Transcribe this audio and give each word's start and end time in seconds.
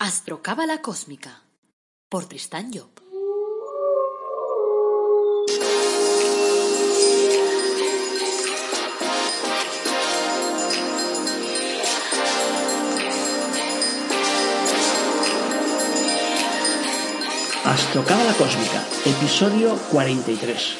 Astrocábala 0.00 0.80
Cósmica 0.80 1.42
por 2.08 2.26
Tristán 2.26 2.70
Job. 2.72 2.88
Astrocábala 17.64 18.32
Cósmica, 18.34 18.84
episodio 19.04 19.74
43. 19.90 20.76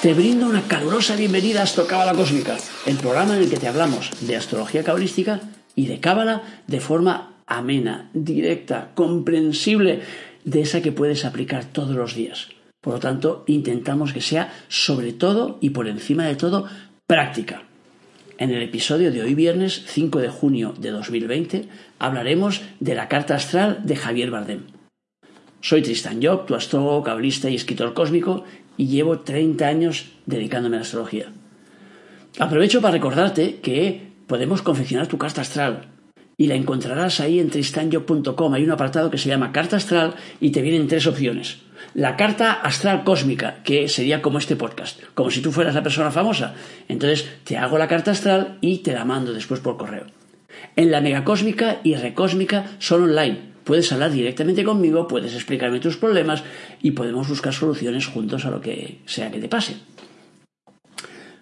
Te 0.00 0.14
brindo 0.14 0.46
una 0.46 0.62
calurosa 0.66 1.14
bienvenida 1.14 1.60
a 1.60 1.64
Astrocábala 1.64 2.14
Cósmica, 2.14 2.56
el 2.86 2.96
programa 2.96 3.36
en 3.36 3.42
el 3.42 3.50
que 3.50 3.58
te 3.58 3.68
hablamos 3.68 4.12
de 4.22 4.34
astrología 4.34 4.82
cabalística 4.82 5.40
y 5.76 5.88
de 5.88 6.00
cábala 6.00 6.42
de 6.66 6.80
forma 6.80 7.29
amena, 7.50 8.08
directa, 8.14 8.92
comprensible, 8.94 10.00
de 10.44 10.62
esa 10.62 10.80
que 10.80 10.92
puedes 10.92 11.26
aplicar 11.26 11.66
todos 11.66 11.94
los 11.94 12.14
días. 12.14 12.48
Por 12.80 12.94
lo 12.94 13.00
tanto, 13.00 13.44
intentamos 13.46 14.14
que 14.14 14.22
sea 14.22 14.54
sobre 14.68 15.12
todo 15.12 15.58
y 15.60 15.70
por 15.70 15.86
encima 15.86 16.24
de 16.24 16.36
todo 16.36 16.66
práctica. 17.06 17.64
En 18.38 18.50
el 18.50 18.62
episodio 18.62 19.12
de 19.12 19.20
hoy 19.20 19.34
viernes 19.34 19.82
5 19.86 20.18
de 20.20 20.30
junio 20.30 20.72
de 20.78 20.90
2020 20.92 21.68
hablaremos 21.98 22.62
de 22.78 22.94
la 22.94 23.08
carta 23.08 23.34
astral 23.34 23.80
de 23.84 23.96
Javier 23.96 24.30
Bardem. 24.30 24.62
Soy 25.60 25.82
Tristan 25.82 26.22
Job, 26.22 26.46
tu 26.46 26.54
astrólogo, 26.54 27.02
cabalista 27.02 27.50
y 27.50 27.54
escritor 27.54 27.92
cósmico 27.92 28.44
y 28.78 28.86
llevo 28.86 29.18
30 29.18 29.66
años 29.66 30.12
dedicándome 30.24 30.76
a 30.76 30.78
la 30.78 30.84
astrología. 30.84 31.26
Aprovecho 32.38 32.80
para 32.80 32.94
recordarte 32.94 33.56
que 33.56 34.08
podemos 34.26 34.62
confeccionar 34.62 35.06
tu 35.06 35.18
carta 35.18 35.42
astral 35.42 35.89
y 36.40 36.46
la 36.46 36.54
encontrarás 36.54 37.20
ahí 37.20 37.38
en 37.38 37.50
tristanyo.com. 37.50 38.54
Hay 38.54 38.64
un 38.64 38.70
apartado 38.70 39.10
que 39.10 39.18
se 39.18 39.28
llama 39.28 39.52
Carta 39.52 39.76
Astral 39.76 40.14
y 40.40 40.52
te 40.52 40.62
vienen 40.62 40.88
tres 40.88 41.06
opciones. 41.06 41.58
La 41.92 42.16
carta 42.16 42.52
astral 42.54 43.04
cósmica, 43.04 43.62
que 43.62 43.90
sería 43.90 44.22
como 44.22 44.38
este 44.38 44.56
podcast, 44.56 45.02
como 45.12 45.30
si 45.30 45.42
tú 45.42 45.52
fueras 45.52 45.74
la 45.74 45.82
persona 45.82 46.10
famosa. 46.10 46.54
Entonces 46.88 47.28
te 47.44 47.58
hago 47.58 47.76
la 47.76 47.88
carta 47.88 48.12
astral 48.12 48.56
y 48.62 48.78
te 48.78 48.94
la 48.94 49.04
mando 49.04 49.34
después 49.34 49.60
por 49.60 49.76
correo. 49.76 50.06
En 50.76 50.90
la 50.90 51.02
megacósmica 51.02 51.80
y 51.84 51.94
recósmica 51.96 52.70
son 52.78 53.02
online. 53.02 53.50
Puedes 53.64 53.92
hablar 53.92 54.10
directamente 54.10 54.64
conmigo, 54.64 55.08
puedes 55.08 55.34
explicarme 55.34 55.78
tus 55.78 55.98
problemas 55.98 56.42
y 56.80 56.92
podemos 56.92 57.28
buscar 57.28 57.52
soluciones 57.52 58.06
juntos 58.06 58.46
a 58.46 58.50
lo 58.50 58.62
que 58.62 59.02
sea 59.04 59.30
que 59.30 59.40
te 59.40 59.48
pase. 59.50 59.76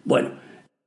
Bueno, 0.02 0.32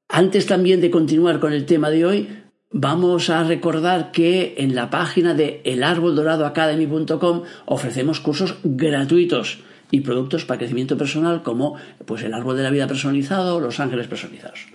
antes 0.09 0.48
también 0.48 0.82
de 0.82 0.92
continuar 0.92 1.39
con 1.39 1.54
el 1.54 1.66
tema 1.66 1.89
de 1.89 2.06
hoy, 2.06 2.41
Vamos 2.73 3.30
a 3.30 3.44
recordar 3.44 4.11
que 4.11 4.55
en 4.58 4.75
la 4.75 4.89
página 4.89 5.33
de 5.33 5.59
elarboldoradoacademy.com 5.66 7.44
ofrecemos 7.66 8.22
cursos 8.22 8.59
gratuitos 8.64 9.59
y 9.91 10.00
productos 10.00 10.45
para 10.45 10.59
crecimiento 10.59 10.97
personal 10.97 11.44
como 11.44 11.75
pues 12.05 12.23
el 12.23 12.33
árbol 12.33 12.55
de 12.55 12.64
la 12.64 12.69
vida 12.69 12.88
personalizado 12.88 13.59
los 13.59 13.81
ángeles 13.81 14.08
personalizados. 14.08 14.67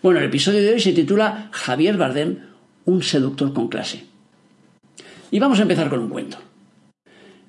Bueno, 0.00 0.20
el 0.20 0.26
episodio 0.26 0.62
de 0.62 0.74
hoy 0.74 0.80
se 0.80 0.92
titula 0.92 1.48
Javier 1.50 1.96
Bardem, 1.96 2.38
un 2.84 3.02
seductor 3.02 3.52
con 3.52 3.66
clase. 3.66 4.04
Y 5.32 5.40
vamos 5.40 5.58
a 5.58 5.62
empezar 5.62 5.90
con 5.90 5.98
un 5.98 6.10
cuento. 6.10 6.38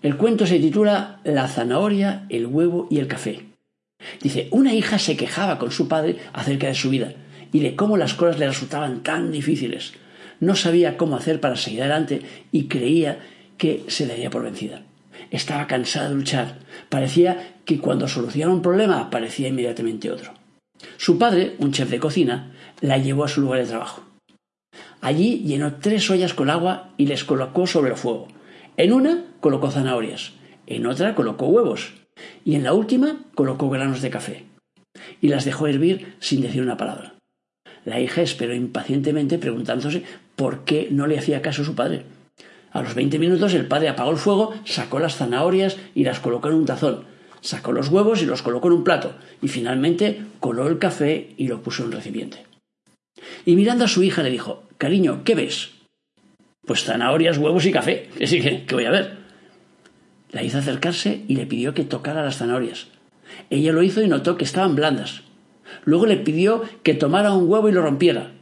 El 0.01 0.17
cuento 0.17 0.47
se 0.47 0.57
titula 0.57 1.19
La 1.23 1.47
zanahoria, 1.47 2.25
el 2.29 2.47
huevo 2.47 2.87
y 2.89 2.97
el 2.97 3.07
café. 3.07 3.45
Dice, 4.19 4.47
una 4.49 4.73
hija 4.73 4.97
se 4.97 5.15
quejaba 5.15 5.59
con 5.59 5.69
su 5.69 5.87
padre 5.87 6.17
acerca 6.33 6.65
de 6.65 6.73
su 6.73 6.89
vida 6.89 7.13
y 7.55 7.61
de 7.61 7.77
cómo 7.77 7.95
las 7.95 8.13
cosas 8.15 8.37
le 8.37 8.49
resultaban 8.49 9.01
tan 9.01 9.31
difíciles. 9.31 9.93
No 10.41 10.55
sabía 10.55 10.97
cómo 10.97 11.15
hacer 11.15 11.39
para 11.39 11.55
seguir 11.55 11.83
adelante 11.83 12.21
y 12.51 12.65
creía 12.65 13.19
que 13.57 13.85
se 13.87 14.05
daría 14.05 14.29
por 14.29 14.43
vencida. 14.43 14.81
Estaba 15.31 15.65
cansada 15.65 16.09
de 16.09 16.15
luchar. 16.15 16.59
Parecía 16.89 17.55
que 17.63 17.79
cuando 17.79 18.09
solucionaba 18.09 18.53
un 18.53 18.61
problema 18.61 18.99
aparecía 18.99 19.47
inmediatamente 19.47 20.11
otro. 20.11 20.33
Su 20.97 21.17
padre, 21.17 21.55
un 21.59 21.71
chef 21.71 21.89
de 21.89 22.01
cocina, 22.01 22.51
la 22.81 22.97
llevó 22.97 23.23
a 23.23 23.29
su 23.29 23.39
lugar 23.39 23.61
de 23.61 23.67
trabajo. 23.67 24.03
Allí 24.99 25.39
llenó 25.45 25.75
tres 25.75 26.09
ollas 26.09 26.33
con 26.33 26.49
agua 26.49 26.89
y 26.97 27.05
les 27.05 27.23
colocó 27.23 27.67
sobre 27.67 27.91
el 27.91 27.95
fuego. 27.95 28.27
En 28.75 28.91
una 28.91 29.27
colocó 29.39 29.71
zanahorias, 29.71 30.33
en 30.67 30.85
otra 30.87 31.15
colocó 31.15 31.45
huevos 31.45 31.93
y 32.43 32.55
en 32.55 32.63
la 32.63 32.73
última 32.73 33.23
colocó 33.33 33.69
granos 33.69 34.01
de 34.01 34.09
café. 34.09 34.43
Y 35.21 35.29
las 35.29 35.45
dejó 35.45 35.67
hervir 35.67 36.17
sin 36.19 36.41
decir 36.41 36.61
una 36.61 36.75
palabra. 36.75 37.14
La 37.85 37.99
hija 37.99 38.21
esperó 38.21 38.53
impacientemente 38.53 39.37
preguntándose 39.37 40.03
por 40.35 40.65
qué 40.65 40.89
no 40.91 41.07
le 41.07 41.17
hacía 41.17 41.41
caso 41.41 41.63
su 41.63 41.75
padre. 41.75 42.03
A 42.71 42.81
los 42.81 42.95
veinte 42.95 43.19
minutos 43.19 43.53
el 43.53 43.67
padre 43.67 43.87
apagó 43.87 44.11
el 44.11 44.17
fuego, 44.17 44.53
sacó 44.65 44.99
las 44.99 45.15
zanahorias 45.15 45.77
y 45.93 46.03
las 46.03 46.19
colocó 46.19 46.49
en 46.49 46.55
un 46.55 46.65
tazón, 46.65 47.05
sacó 47.41 47.71
los 47.71 47.89
huevos 47.89 48.21
y 48.21 48.25
los 48.25 48.41
colocó 48.41 48.67
en 48.67 48.73
un 48.73 48.83
plato, 48.83 49.13
y 49.41 49.47
finalmente 49.47 50.21
coló 50.39 50.67
el 50.67 50.79
café 50.79 51.33
y 51.37 51.47
lo 51.47 51.61
puso 51.61 51.83
en 51.83 51.89
un 51.89 51.93
recipiente. 51.93 52.45
Y 53.45 53.55
mirando 53.55 53.85
a 53.85 53.87
su 53.87 54.03
hija 54.03 54.23
le 54.23 54.31
dijo 54.31 54.63
Cariño, 54.77 55.23
¿qué 55.23 55.35
ves? 55.35 55.71
Pues 56.65 56.83
zanahorias, 56.83 57.37
huevos 57.37 57.65
y 57.65 57.71
café. 57.71 58.09
Así 58.21 58.41
que, 58.41 58.65
¿qué 58.65 58.75
voy 58.75 58.85
a 58.85 58.91
ver? 58.91 59.17
La 60.31 60.43
hizo 60.43 60.57
acercarse 60.57 61.23
y 61.27 61.35
le 61.35 61.45
pidió 61.45 61.73
que 61.73 61.85
tocara 61.85 62.23
las 62.23 62.37
zanahorias. 62.37 62.87
Ella 63.49 63.71
lo 63.71 63.83
hizo 63.83 64.01
y 64.01 64.07
notó 64.07 64.35
que 64.35 64.43
estaban 64.43 64.75
blandas. 64.75 65.21
Luego 65.85 66.05
le 66.07 66.17
pidió 66.17 66.63
que 66.83 66.93
tomara 66.93 67.33
un 67.33 67.49
huevo 67.49 67.69
y 67.69 67.71
lo 67.71 67.81
rompiera. 67.81 68.33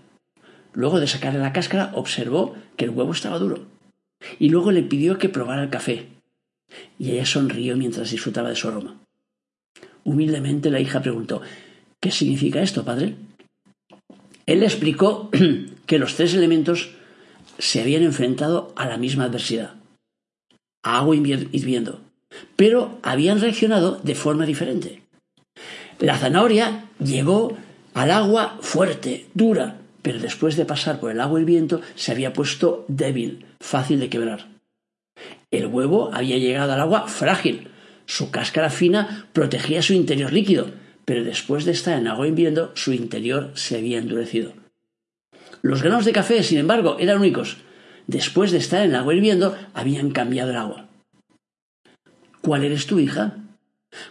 Luego 0.74 1.00
de 1.00 1.08
sacarle 1.08 1.40
la 1.40 1.54
cáscara 1.54 1.92
observó 1.94 2.56
que 2.78 2.86
el 2.86 2.92
huevo 2.92 3.12
estaba 3.12 3.38
duro. 3.38 3.66
Y 4.40 4.50
luego 4.50 4.72
le 4.72 4.82
pidió 4.82 5.18
que 5.18 5.30
probara 5.30 5.64
el 5.64 5.70
café. 5.70 6.08
Y 6.98 7.12
ella 7.12 7.26
sonrió 7.26 7.78
mientras 7.78 8.10
disfrutaba 8.10 8.50
de 8.50 8.56
su 8.56 8.68
aroma. 8.68 8.96
Humildemente 10.04 10.72
la 10.72 10.80
hija 10.80 11.02
preguntó 11.02 11.42
¿Qué 12.00 12.12
significa 12.12 12.62
esto, 12.62 12.84
padre? 12.84 13.16
Él 14.46 14.60
le 14.62 14.66
explicó 14.66 15.30
que 15.86 16.00
los 16.00 16.16
tres 16.16 16.34
elementos 16.34 16.92
se 17.60 17.82
habían 17.82 18.04
enfrentado 18.04 18.74
a 18.76 18.88
la 18.88 18.98
misma 18.98 19.26
adversidad, 19.26 19.76
a 20.82 20.98
agua 20.98 21.16
hirviendo, 21.16 22.02
pero 22.56 23.00
habían 23.04 23.40
reaccionado 23.40 24.00
de 24.04 24.16
forma 24.16 24.46
diferente. 24.46 25.04
La 26.00 26.18
zanahoria 26.18 26.86
llegó 27.04 27.58
al 27.94 28.12
agua 28.12 28.58
fuerte, 28.62 29.28
dura, 29.34 29.78
pero 30.02 30.20
después 30.20 30.56
de 30.56 30.66
pasar 30.66 31.00
por 31.00 31.12
el 31.12 31.22
agua 31.22 31.40
y 31.40 31.42
el 31.42 31.46
viento 31.46 31.82
se 31.96 32.12
había 32.12 32.34
puesto 32.34 32.86
débil, 32.88 33.46
fácil 33.60 34.00
de 34.00 34.10
quebrar. 34.10 34.48
El 35.52 35.68
huevo 35.68 36.10
había 36.14 36.38
llegado 36.38 36.74
al 36.74 36.82
agua 36.82 37.08
frágil. 37.08 37.70
Su 38.06 38.32
cáscara 38.32 38.70
fina 38.70 39.28
protegía 39.34 39.82
su 39.82 39.94
interior 39.94 40.34
líquido, 40.34 40.72
pero 41.06 41.24
después 41.24 41.66
de 41.66 41.72
estar 41.72 41.98
en 41.98 42.08
agua 42.08 42.28
hirviendo, 42.28 42.72
su 42.76 42.92
interior 42.92 43.52
se 43.54 43.78
había 43.78 44.00
endurecido. 44.00 44.54
Los 45.62 45.82
granos 45.82 46.06
de 46.06 46.12
café, 46.12 46.44
sin 46.44 46.58
embargo, 46.58 46.98
eran 47.00 47.20
únicos. 47.20 47.58
Después 48.08 48.52
de 48.52 48.58
estar 48.58 48.84
en 48.84 48.96
agua 48.96 49.14
hirviendo, 49.14 49.56
habían 49.74 50.12
cambiado 50.12 50.52
el 50.52 50.58
agua. 50.58 50.88
¿Cuál 52.42 52.66
eres 52.66 52.88
tu 52.88 53.00
hija? 53.00 53.38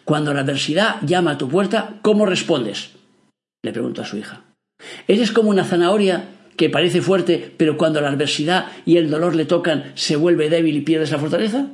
Cuando 0.04 0.32
la 0.34 0.40
adversidad 0.40 0.96
llama 1.02 1.32
a 1.32 1.38
tu 1.38 1.48
puerta, 1.48 1.98
¿cómo 2.02 2.26
respondes? 2.26 2.90
Le 3.64 3.72
preguntó 3.72 4.02
a 4.02 4.06
su 4.06 4.16
hija. 4.16 4.42
¿Eres 5.08 5.32
como 5.32 5.50
una 5.50 5.64
zanahoria 5.64 6.28
que 6.56 6.70
parece 6.70 7.00
fuerte, 7.00 7.52
pero 7.56 7.76
cuando 7.76 8.00
la 8.00 8.08
adversidad 8.08 8.66
y 8.84 8.96
el 8.96 9.10
dolor 9.10 9.34
le 9.34 9.44
tocan 9.44 9.92
se 9.94 10.16
vuelve 10.16 10.50
débil 10.50 10.76
y 10.76 10.80
pierdes 10.80 11.10
la 11.10 11.18
fortaleza? 11.18 11.66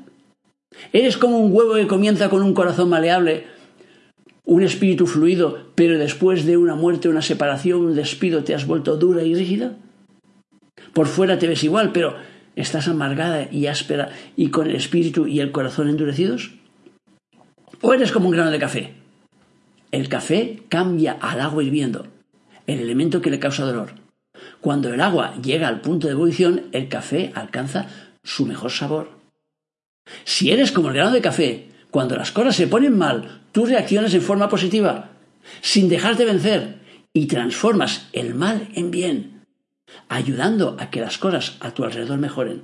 ¿Eres 0.93 1.17
como 1.17 1.39
un 1.39 1.53
huevo 1.53 1.75
que 1.75 1.87
comienza 1.87 2.29
con 2.29 2.43
un 2.43 2.55
corazón 2.55 2.89
maleable, 2.89 3.47
un 4.45 4.63
espíritu 4.63 5.07
fluido, 5.07 5.71
pero 5.75 5.99
después 5.99 6.45
de 6.47 6.57
una 6.57 6.75
muerte, 6.75 7.09
una 7.09 7.23
separación, 7.23 7.81
un 7.81 7.95
despido 7.95 8.45
te 8.45 8.55
has 8.55 8.67
vuelto 8.67 8.97
dura 8.97 9.23
y 9.23 9.35
rígida? 9.35 9.77
Por 10.93 11.07
fuera 11.07 11.39
te 11.39 11.49
ves 11.49 11.65
igual, 11.65 11.93
pero 11.93 12.17
estás 12.57 12.89
amargada 12.89 13.49
y 13.51 13.67
áspera 13.67 14.11
y 14.37 14.51
con 14.51 14.69
el 14.69 14.77
espíritu 14.77 15.27
y 15.27 15.41
el 15.41 15.53
corazón 15.53 15.89
endurecidos? 15.89 16.58
¿O 17.81 17.95
eres 17.95 18.11
como 18.11 18.27
un 18.29 18.35
grano 18.35 18.51
de 18.51 18.59
café? 18.59 18.95
El 19.93 20.09
café 20.09 20.63
cambia 20.69 21.13
al 21.13 21.41
agua 21.41 21.63
hirviendo, 21.63 22.09
el 22.67 22.81
elemento 22.81 23.21
que 23.21 23.31
le 23.31 23.39
causa 23.39 23.65
dolor. 23.65 23.93
Cuando 24.61 24.93
el 24.93 25.01
agua 25.01 25.35
llega 25.41 25.69
al 25.69 25.81
punto 25.81 26.09
de 26.09 26.15
ebullición, 26.15 26.65
el 26.73 26.89
café 26.89 27.31
alcanza 27.35 27.87
su 28.25 28.47
mejor 28.47 28.73
sabor. 28.73 29.11
Si 30.25 30.51
eres 30.51 30.73
como 30.73 30.89
el 30.89 30.95
grano 30.95 31.13
de 31.13 31.21
café, 31.21 31.69
cuando 31.91 32.17
las 32.17 32.33
cosas 32.33 32.57
se 32.57 32.67
ponen 32.67 32.99
mal, 32.99 33.43
tú 33.53 33.65
reaccionas 33.67 34.13
en 34.13 34.23
forma 34.23 34.49
positiva, 34.49 35.11
sin 35.61 35.89
dejarte 35.89 36.25
vencer, 36.25 36.81
y 37.13 37.27
transformas 37.27 38.09
el 38.13 38.35
mal 38.35 38.69
en 38.75 38.91
bien, 38.91 39.45
ayudando 40.09 40.77
a 40.81 40.91
que 40.91 41.01
las 41.01 41.17
cosas 41.17 41.57
a 41.61 41.71
tu 41.73 41.85
alrededor 41.85 42.19
mejoren. 42.19 42.63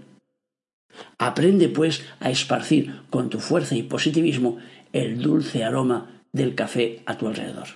Aprende, 1.19 1.69
pues, 1.69 2.05
a 2.20 2.31
esparcir 2.31 3.00
con 3.10 3.31
tu 3.31 3.40
fuerza 3.40 3.75
y 3.75 3.82
positivismo 3.82 4.58
el 4.94 5.20
dulce 5.20 5.64
aroma 5.64 6.23
del 6.32 6.55
café 6.55 7.02
a 7.05 7.19
tu 7.19 7.26
alrededor. 7.26 7.67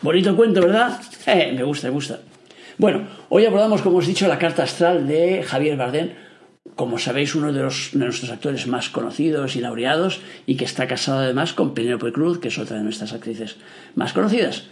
Bonito 0.00 0.34
cuento, 0.36 0.60
¿verdad? 0.62 1.00
Eh, 1.26 1.52
me 1.54 1.64
gusta, 1.64 1.88
me 1.88 1.94
gusta. 1.94 2.20
Bueno, 2.78 3.08
hoy 3.28 3.44
abordamos, 3.44 3.82
como 3.82 3.98
os 3.98 4.04
he 4.06 4.08
dicho, 4.08 4.28
la 4.28 4.38
carta 4.38 4.62
astral 4.62 5.06
de 5.06 5.42
Javier 5.42 5.76
Bardem, 5.76 6.10
como 6.76 6.98
sabéis, 6.98 7.34
uno 7.34 7.52
de, 7.52 7.62
de 7.62 8.04
nuestros 8.04 8.30
actores 8.30 8.66
más 8.68 8.88
conocidos 8.88 9.56
y 9.56 9.60
laureados 9.60 10.20
y 10.46 10.56
que 10.56 10.64
está 10.64 10.86
casado 10.86 11.18
además 11.18 11.52
con 11.52 11.74
Penélope 11.74 12.12
Cruz, 12.12 12.38
que 12.38 12.48
es 12.48 12.58
otra 12.58 12.76
de 12.76 12.84
nuestras 12.84 13.12
actrices 13.12 13.56
más 13.96 14.12
conocidas. 14.12 14.64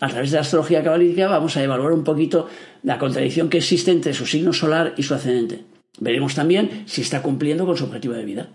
A 0.00 0.08
través 0.08 0.32
de 0.32 0.36
la 0.36 0.42
astrología 0.42 0.82
cabalística 0.82 1.28
vamos 1.28 1.56
a 1.56 1.62
evaluar 1.62 1.92
un 1.92 2.04
poquito 2.04 2.48
la 2.82 2.98
contradicción 2.98 3.48
que 3.48 3.58
existe 3.58 3.92
entre 3.92 4.14
su 4.14 4.26
signo 4.26 4.52
solar 4.52 4.94
y 4.96 5.04
su 5.04 5.14
ascendente. 5.14 5.64
Veremos 6.00 6.34
también 6.34 6.82
si 6.86 7.02
está 7.02 7.22
cumpliendo 7.22 7.64
con 7.66 7.76
su 7.76 7.84
objetivo 7.84 8.14
de 8.14 8.24
vida. 8.24 8.48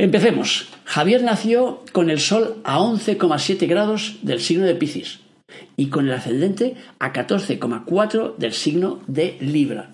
Empecemos. 0.00 0.66
Javier 0.86 1.22
nació 1.22 1.84
con 1.92 2.08
el 2.08 2.20
Sol 2.20 2.56
a 2.64 2.78
11,7 2.78 3.68
grados 3.68 4.16
del 4.22 4.40
signo 4.40 4.64
de 4.64 4.74
Piscis 4.74 5.20
y 5.76 5.88
con 5.88 6.06
el 6.08 6.14
ascendente 6.14 6.74
a 6.98 7.12
14,4 7.12 8.34
del 8.38 8.54
signo 8.54 9.02
de 9.08 9.36
Libra. 9.40 9.90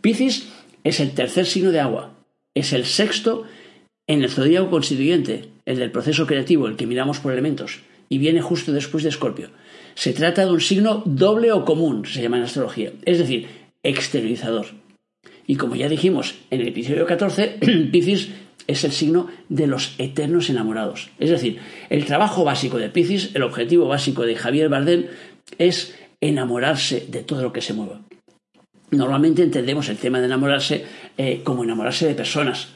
Piscis 0.00 0.48
es 0.82 0.98
el 0.98 1.12
tercer 1.12 1.46
signo 1.46 1.70
de 1.70 1.78
agua, 1.78 2.14
es 2.56 2.72
el 2.72 2.84
sexto 2.84 3.44
en 4.08 4.24
el 4.24 4.28
zodíaco 4.28 4.70
constituyente, 4.70 5.50
el 5.66 5.78
del 5.78 5.92
proceso 5.92 6.26
creativo, 6.26 6.66
el 6.66 6.74
que 6.74 6.88
miramos 6.88 7.20
por 7.20 7.32
elementos, 7.32 7.78
y 8.08 8.18
viene 8.18 8.42
justo 8.42 8.72
después 8.72 9.04
de 9.04 9.10
Escorpio. 9.10 9.50
Se 9.94 10.12
trata 10.12 10.44
de 10.44 10.50
un 10.50 10.60
signo 10.60 11.00
doble 11.06 11.52
o 11.52 11.64
común, 11.64 12.06
se 12.06 12.22
llama 12.22 12.38
en 12.38 12.42
astrología, 12.42 12.90
es 13.04 13.18
decir, 13.18 13.46
exteriorizador. 13.84 14.66
Y 15.46 15.54
como 15.54 15.76
ya 15.76 15.88
dijimos 15.88 16.34
en 16.50 16.62
el 16.62 16.68
episodio 16.68 17.06
14, 17.06 17.58
Piscis 17.92 18.30
es 18.66 18.84
el 18.84 18.92
signo 18.92 19.28
de 19.48 19.66
los 19.66 19.94
eternos 19.98 20.50
enamorados. 20.50 21.10
Es 21.18 21.30
decir, 21.30 21.58
el 21.90 22.04
trabajo 22.04 22.44
básico 22.44 22.78
de 22.78 22.88
Piscis, 22.88 23.30
el 23.34 23.42
objetivo 23.42 23.88
básico 23.88 24.22
de 24.22 24.36
Javier 24.36 24.68
Bardem, 24.68 25.06
es 25.58 25.94
enamorarse 26.20 27.06
de 27.08 27.22
todo 27.22 27.42
lo 27.42 27.52
que 27.52 27.60
se 27.60 27.74
mueva. 27.74 28.00
Normalmente 28.90 29.42
entendemos 29.42 29.88
el 29.88 29.96
tema 29.96 30.20
de 30.20 30.26
enamorarse 30.26 30.84
eh, 31.16 31.40
como 31.42 31.64
enamorarse 31.64 32.06
de 32.06 32.14
personas. 32.14 32.68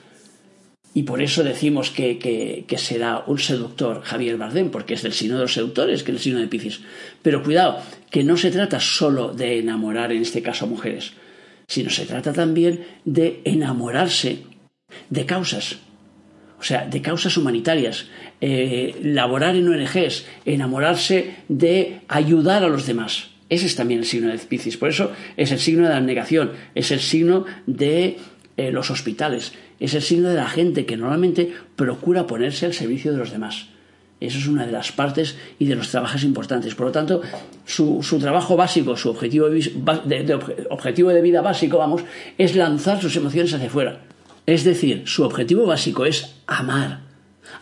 Y 0.95 1.03
por 1.03 1.21
eso 1.21 1.45
decimos 1.45 1.91
que, 1.91 2.19
que, 2.19 2.79
será 2.79 3.23
un 3.27 3.39
seductor 3.39 4.03
Javier 4.03 4.39
Bardem, 4.39 4.71
porque 4.71 4.95
es 4.95 5.03
del 5.03 5.13
signo 5.13 5.37
de 5.37 5.43
los 5.43 5.53
seductores, 5.53 6.03
que 6.03 6.13
es 6.13 6.17
el 6.17 6.23
signo 6.23 6.41
de 6.41 6.49
Piscis. 6.49 6.81
Pero 7.21 7.43
cuidado, 7.43 7.83
que 8.11 8.25
no 8.25 8.39
se 8.39 8.51
trata 8.51 8.81
solo 8.81 9.35
de 9.35 9.59
enamorar, 9.59 10.11
en 10.11 10.23
este 10.23 10.41
caso 10.41 10.65
a 10.65 10.69
mujeres, 10.69 11.13
sino 11.69 11.91
se 11.91 12.07
trata 12.07 12.33
también 12.33 12.87
de 13.05 13.43
enamorarse 13.45 14.45
de 15.11 15.27
causas, 15.27 15.79
o 16.59 16.63
sea, 16.63 16.87
de 16.87 17.03
causas 17.03 17.37
humanitarias, 17.37 18.07
eh, 18.41 18.97
laborar 19.03 19.57
en 19.57 19.69
ONGs, 19.69 20.27
enamorarse 20.45 21.37
de 21.49 22.01
ayudar 22.09 22.65
a 22.65 22.69
los 22.69 22.87
demás. 22.87 23.31
Ese 23.49 23.67
es 23.67 23.77
también 23.77 24.01
el 24.01 24.07
signo 24.07 24.29
de 24.29 24.39
Piscis. 24.39 24.77
Por 24.77 24.89
eso 24.89 25.13
es 25.37 25.53
el 25.53 25.61
signo 25.61 25.85
de 25.85 25.91
la 25.91 26.01
negación, 26.01 26.53
es 26.75 26.91
el 26.91 27.01
signo 27.01 27.45
de 27.67 28.19
eh, 28.57 28.73
los 28.73 28.91
hospitales, 28.91 29.53
es 29.79 29.95
el 29.95 30.03
signo 30.03 30.31
de 30.31 30.37
la 30.37 30.49
gente 30.49 30.87
que 30.87 30.97
normalmente 30.97 31.53
procura 31.77 32.27
ponerse 32.27 32.67
al 32.67 32.75
servicio 32.75 33.13
de 33.13 33.19
los 33.19 33.31
demás. 33.31 33.69
Eso 34.19 34.39
es 34.39 34.47
una 34.47 34.65
de 34.65 34.73
las 34.73 34.93
partes 34.93 35.37
y 35.59 35.67
de 35.67 35.75
los 35.75 35.91
trabajos 35.91 36.25
importantes. 36.25 36.75
Por 36.75 36.87
lo 36.87 36.93
tanto, 36.93 37.21
su, 37.67 38.01
trabajo 38.19 38.57
básico, 38.57 38.97
su 38.97 39.11
objetivo 39.11 39.47
objetivo 40.71 41.11
de 41.11 41.21
vida 41.21 41.43
básico, 41.43 41.77
vamos, 41.77 42.03
es 42.39 42.57
lanzar 42.57 42.99
sus 43.01 43.15
emociones 43.17 43.53
hacia 43.53 43.67
afuera. 43.67 44.06
Es 44.47 44.65
decir, 44.65 45.03
su 45.07 45.25
objetivo 45.25 45.67
básico 45.67 46.07
es 46.07 46.37
amar, 46.47 47.01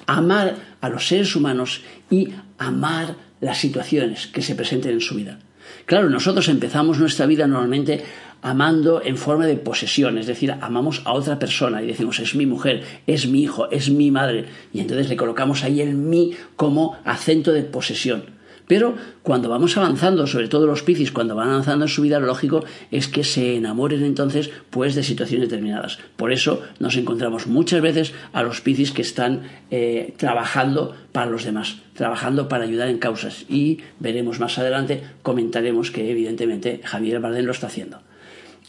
amar 0.07 0.57
a 0.81 0.89
los 0.91 1.09
seres 1.09 1.35
humanos 1.35 1.81
y 2.11 2.29
amar 2.59 3.17
las 3.41 3.59
situaciones 3.59 4.27
que 4.27 4.43
se 4.43 4.55
presenten 4.55 4.93
en 4.93 5.01
su 5.01 5.15
vida. 5.15 5.39
Claro, 5.87 6.11
nosotros 6.11 6.49
empezamos 6.49 6.99
nuestra 6.99 7.27
vida 7.27 7.47
normalmente 7.47 8.05
amando 8.43 9.03
en 9.03 9.17
forma 9.17 9.47
de 9.47 9.57
posesión, 9.57 10.19
es 10.19 10.27
decir, 10.27 10.55
amamos 10.61 11.01
a 11.07 11.15
otra 11.15 11.39
persona 11.39 11.83
y 11.83 11.87
decimos 11.87 12.21
es 12.21 12.35
mi 12.35 12.45
mujer, 12.45 12.83
es 13.07 13.27
mi 13.27 13.43
hijo, 13.43 13.71
es 13.71 13.89
mi 13.89 14.11
madre, 14.11 14.45
y 14.73 14.81
entonces 14.81 15.09
le 15.09 15.17
colocamos 15.17 15.65
ahí 15.65 15.81
el 15.81 15.95
mí 15.95 16.33
como 16.57 16.99
acento 17.05 17.53
de 17.53 17.63
posesión. 17.63 18.25
Pero 18.67 18.95
cuando 19.23 19.49
vamos 19.49 19.77
avanzando, 19.77 20.27
sobre 20.27 20.49
todo 20.49 20.67
los 20.67 20.83
piscis, 20.83 21.13
cuando 21.13 21.35
van 21.35 21.51
avanzando 21.51 21.85
en 21.85 21.89
su 21.89 22.03
vida, 22.03 22.19
lo 22.19 22.27
lógico 22.27 22.65
es 22.91 23.09
que 23.09 23.23
se 23.23 23.57
enamoren 23.57 24.05
entonces 24.05 24.51
pues 24.71 24.95
de 24.95 25.03
situaciones 25.03 25.49
determinadas. 25.49 25.99
Por 26.17 26.33
eso 26.33 26.63
nos 26.79 26.97
encontramos 26.97 27.47
muchas 27.47 27.83
veces 27.83 28.15
a 28.33 28.43
los 28.43 28.61
piscis 28.61 28.93
que 28.93 29.03
están 29.03 29.43
eh, 29.71 30.15
trabajando 30.17 30.95
para 31.13 31.31
los 31.31 31.45
demás, 31.45 31.77
trabajando 31.95 32.49
para 32.49 32.65
ayudar 32.65 32.89
en 32.89 32.99
causas. 32.99 33.45
Y 33.49 33.81
veremos 34.01 34.41
más 34.41 34.59
adelante, 34.59 35.03
comentaremos 35.23 35.91
que 35.91 36.11
evidentemente 36.11 36.81
Javier 36.85 37.21
Bardem 37.21 37.45
lo 37.45 37.53
está 37.53 37.67
haciendo. 37.67 38.01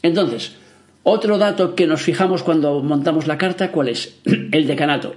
Entonces, 0.02 0.56
otro 1.02 1.38
dato 1.38 1.74
que 1.74 1.86
nos 1.86 2.02
fijamos 2.02 2.42
cuando 2.42 2.82
montamos 2.82 3.26
la 3.26 3.38
carta, 3.38 3.72
¿cuál 3.72 3.88
es? 3.88 4.16
El 4.24 4.66
decanato. 4.66 5.14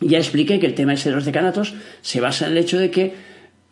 Ya 0.00 0.18
expliqué 0.18 0.58
que 0.58 0.66
el 0.66 0.74
tema 0.74 0.94
de 0.94 1.10
los 1.12 1.24
decanatos 1.24 1.74
se 2.02 2.20
basa 2.20 2.46
en 2.46 2.52
el 2.52 2.58
hecho 2.58 2.78
de 2.78 2.90
que 2.90 3.14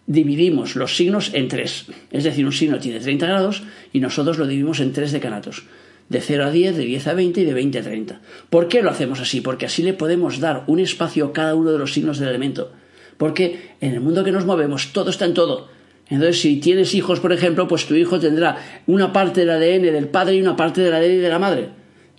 dividimos 0.06 0.76
los 0.76 0.96
signos 0.96 1.30
en 1.34 1.48
tres. 1.48 1.86
Es 2.10 2.24
decir, 2.24 2.44
un 2.44 2.52
signo 2.52 2.78
tiene 2.78 3.00
30 3.00 3.26
grados 3.26 3.62
y 3.92 4.00
nosotros 4.00 4.38
lo 4.38 4.46
dividimos 4.46 4.80
en 4.80 4.92
tres 4.92 5.12
decanatos. 5.12 5.64
De 6.08 6.20
0 6.20 6.46
a 6.46 6.50
10, 6.50 6.76
de 6.76 6.84
10 6.84 7.06
a 7.06 7.14
20 7.14 7.40
y 7.40 7.44
de 7.44 7.54
20 7.54 7.78
a 7.78 7.82
30. 7.82 8.20
¿Por 8.50 8.68
qué 8.68 8.82
lo 8.82 8.90
hacemos 8.90 9.20
así? 9.20 9.40
Porque 9.40 9.66
así 9.66 9.82
le 9.82 9.94
podemos 9.94 10.40
dar 10.40 10.64
un 10.66 10.80
espacio 10.80 11.26
a 11.26 11.32
cada 11.32 11.54
uno 11.54 11.72
de 11.72 11.78
los 11.78 11.92
signos 11.92 12.18
del 12.18 12.28
elemento. 12.28 12.72
Porque 13.16 13.70
en 13.80 13.94
el 13.94 14.00
mundo 14.00 14.24
que 14.24 14.32
nos 14.32 14.44
movemos 14.44 14.92
todo 14.92 15.10
está 15.10 15.24
en 15.24 15.34
todo. 15.34 15.68
Entonces, 16.08 16.40
si 16.40 16.56
tienes 16.56 16.94
hijos, 16.94 17.20
por 17.20 17.32
ejemplo, 17.32 17.68
pues 17.68 17.86
tu 17.86 17.94
hijo 17.94 18.18
tendrá 18.18 18.82
una 18.86 19.12
parte 19.12 19.40
del 19.40 19.50
ADN 19.50 19.82
del 19.92 20.08
padre 20.08 20.36
y 20.36 20.42
una 20.42 20.56
parte 20.56 20.82
del 20.82 20.92
ADN 20.92 21.22
de 21.22 21.28
la 21.28 21.38
madre. 21.38 21.68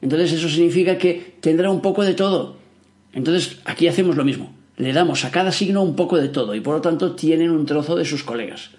Entonces, 0.02 0.34
eso 0.34 0.50
significa 0.50 0.98
que 0.98 1.36
tendrá 1.42 1.70
un 1.70 1.82
poco 1.82 2.04
de 2.04 2.14
todo. 2.14 2.58
Entonces, 3.14 3.60
aquí 3.66 3.88
hacemos 3.88 4.16
lo 4.16 4.24
mismo 4.24 4.53
le 4.78 4.94
damos 4.94 5.26
a 5.26 5.32
cada 5.32 5.52
signo 5.52 5.82
un 5.82 5.96
poco 5.96 6.18
de 6.18 6.30
todo 6.30 6.56
y 6.56 6.62
por 6.62 6.76
lo 6.76 6.82
tanto 6.82 7.16
tienen 7.16 7.52
un 7.52 7.66
trozo 7.66 7.96
de 7.96 8.06
sus 8.06 8.24
colegas. 8.24 8.72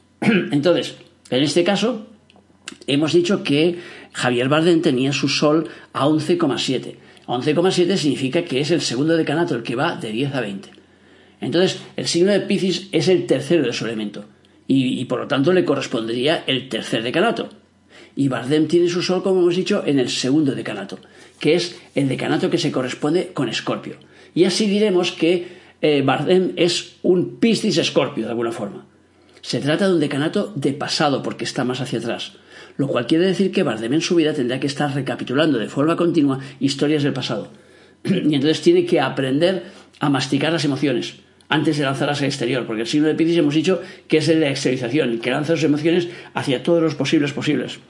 Entonces, 0.20 0.96
en 1.30 1.42
este 1.42 1.64
caso, 1.64 2.06
hemos 2.86 3.12
dicho 3.12 3.42
que 3.42 3.78
Javier 4.12 4.48
Bardem 4.48 4.82
tenía 4.82 5.12
su 5.12 5.28
sol 5.28 5.68
a 5.92 6.06
11,7. 6.06 6.96
11,7 7.26 7.96
significa 7.96 8.44
que 8.44 8.60
es 8.60 8.70
el 8.70 8.80
segundo 8.80 9.16
decanato, 9.16 9.54
el 9.54 9.62
que 9.62 9.76
va 9.76 9.96
de 9.96 10.10
10 10.10 10.34
a 10.34 10.40
20. 10.40 10.70
Entonces, 11.40 11.80
el 11.96 12.06
signo 12.06 12.32
de 12.32 12.40
Piscis 12.40 12.88
es 12.92 13.08
el 13.08 13.26
tercero 13.26 13.64
de 13.64 13.72
su 13.72 13.86
elemento 13.86 14.24
y, 14.66 15.00
y 15.00 15.04
por 15.06 15.20
lo 15.20 15.28
tanto 15.28 15.52
le 15.52 15.64
correspondería 15.64 16.44
el 16.46 16.68
tercer 16.68 17.02
decanato. 17.02 17.48
Y 18.16 18.28
Bardem 18.28 18.66
tiene 18.66 18.88
su 18.88 19.00
sol, 19.02 19.22
como 19.22 19.40
hemos 19.40 19.56
dicho, 19.56 19.82
en 19.86 19.98
el 19.98 20.10
segundo 20.10 20.54
decanato, 20.54 20.98
que 21.38 21.54
es 21.54 21.80
el 21.94 22.08
decanato 22.08 22.50
que 22.50 22.58
se 22.58 22.72
corresponde 22.72 23.32
con 23.32 23.48
Escorpio. 23.48 23.96
Y 24.34 24.44
así 24.44 24.66
diremos 24.66 25.12
que 25.12 25.60
eh, 25.80 26.02
Bardem 26.02 26.52
es 26.56 26.96
un 27.02 27.38
Piscis 27.38 27.78
Escorpio, 27.78 28.24
de 28.24 28.30
alguna 28.30 28.52
forma. 28.52 28.86
Se 29.40 29.60
trata 29.60 29.88
de 29.88 29.94
un 29.94 30.00
decanato 30.00 30.52
de 30.54 30.72
pasado 30.72 31.22
porque 31.22 31.44
está 31.44 31.64
más 31.64 31.80
hacia 31.80 31.98
atrás, 31.98 32.34
lo 32.76 32.88
cual 32.88 33.06
quiere 33.06 33.24
decir 33.24 33.50
que 33.50 33.62
Bardem 33.62 33.94
en 33.94 34.00
su 34.02 34.14
vida 34.14 34.34
tendrá 34.34 34.60
que 34.60 34.66
estar 34.66 34.94
recapitulando 34.94 35.58
de 35.58 35.68
forma 35.68 35.96
continua 35.96 36.40
historias 36.60 37.02
del 37.02 37.14
pasado. 37.14 37.48
y 38.04 38.34
entonces 38.34 38.60
tiene 38.60 38.84
que 38.84 39.00
aprender 39.00 39.64
a 39.98 40.10
masticar 40.10 40.52
las 40.52 40.64
emociones 40.64 41.16
antes 41.48 41.78
de 41.78 41.84
lanzarlas 41.84 42.20
al 42.20 42.26
exterior, 42.26 42.64
porque 42.66 42.82
el 42.82 42.86
signo 42.86 43.08
de 43.08 43.14
Piscis 43.14 43.38
hemos 43.38 43.54
dicho 43.54 43.82
que 44.06 44.18
es 44.18 44.28
el 44.28 44.38
de 44.38 44.46
la 44.46 44.50
exteriorización, 44.52 45.10
el 45.10 45.20
que 45.20 45.30
lanza 45.30 45.54
sus 45.54 45.64
emociones 45.64 46.08
hacia 46.32 46.62
todos 46.62 46.82
los 46.82 46.94
posibles 46.94 47.32
posibles. 47.32 47.80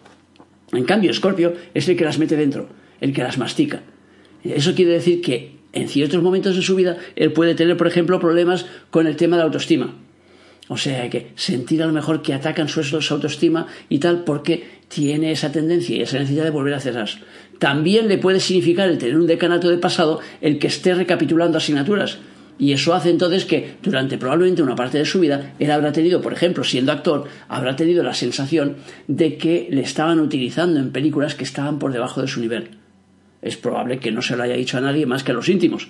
En 0.73 0.85
cambio, 0.85 1.11
Escorpio 1.11 1.53
es 1.75 1.89
el 1.89 1.97
que 1.97 2.05
las 2.05 2.19
mete 2.19 2.37
dentro, 2.37 2.69
el 3.01 3.13
que 3.13 3.23
las 3.23 3.37
mastica. 3.37 3.83
Eso 4.43 4.75
quiere 4.75 4.93
decir 4.93 5.21
que 5.21 5.60
en 5.73 5.89
ciertos 5.89 6.23
momentos 6.23 6.57
de 6.57 6.63
su 6.63 6.75
vida 6.75 6.97
él 7.17 7.33
puede 7.33 7.55
tener, 7.55 7.77
por 7.77 7.87
ejemplo, 7.87 8.21
problemas 8.21 8.67
con 8.91 9.07
el 9.07 9.17
tema 9.17 9.37
de 9.37 9.41
la 9.41 9.47
autoestima. 9.47 9.95
O 10.73 10.77
sea, 10.77 11.11
que 11.11 11.33
sentir 11.35 11.83
a 11.83 11.87
lo 11.87 11.93
mejor 11.93 12.23
que 12.23 12.33
atacan 12.33 12.69
su, 12.69 12.81
autoestima 13.11 13.67
y 13.89 13.99
tal 13.99 14.23
porque 14.23 14.81
tiene 14.87 15.33
esa 15.33 15.51
tendencia 15.51 15.97
y 15.97 16.03
esa 16.03 16.21
necesidad 16.21 16.45
de 16.45 16.51
volver 16.51 16.75
a 16.75 16.81
cerrar. 16.81 17.09
También 17.59 18.07
le 18.07 18.19
puede 18.19 18.39
significar 18.39 18.89
el 18.89 18.99
tener 18.99 19.17
un 19.17 19.27
decanato 19.27 19.69
de 19.69 19.79
pasado 19.79 20.21
el 20.41 20.61
que 20.61 20.69
esté 20.69 20.95
recapitulando 20.95 21.59
asignaturas. 21.59 22.19
Y 22.57 22.73
eso 22.73 22.95
hace 22.95 23.11
entonces 23.11 23.47
que 23.47 23.79
durante 23.83 24.17
probablemente 24.17 24.63
una 24.63 24.77
parte 24.77 24.99
de 24.99 25.07
su 25.07 25.19
vida 25.19 25.55
él 25.59 25.73
habrá 25.73 25.91
tenido, 25.91 26.21
por 26.21 26.33
ejemplo, 26.33 26.63
siendo 26.63 26.93
actor, 26.93 27.25
habrá 27.49 27.75
tenido 27.75 28.05
la 28.05 28.15
sensación 28.15 28.77
de 29.09 29.39
que 29.39 29.67
le 29.73 29.81
estaban 29.81 30.21
utilizando 30.21 30.79
en 30.79 30.93
películas 30.93 31.35
que 31.35 31.43
estaban 31.43 31.81
por 31.81 31.93
debajo 31.93 32.23
de 32.23 32.29
su 32.29 32.41
nivel. 32.41 32.80
Es 33.43 33.57
probable 33.57 33.99
que 33.99 34.13
no 34.13 34.23
se 34.23 34.37
lo 34.37 34.43
haya 34.43 34.55
dicho 34.55 34.79
a 34.79 34.81
nadie 34.81 35.07
más 35.07 35.25
que 35.25 35.33
a 35.33 35.35
los 35.35 35.49
íntimos. 35.49 35.89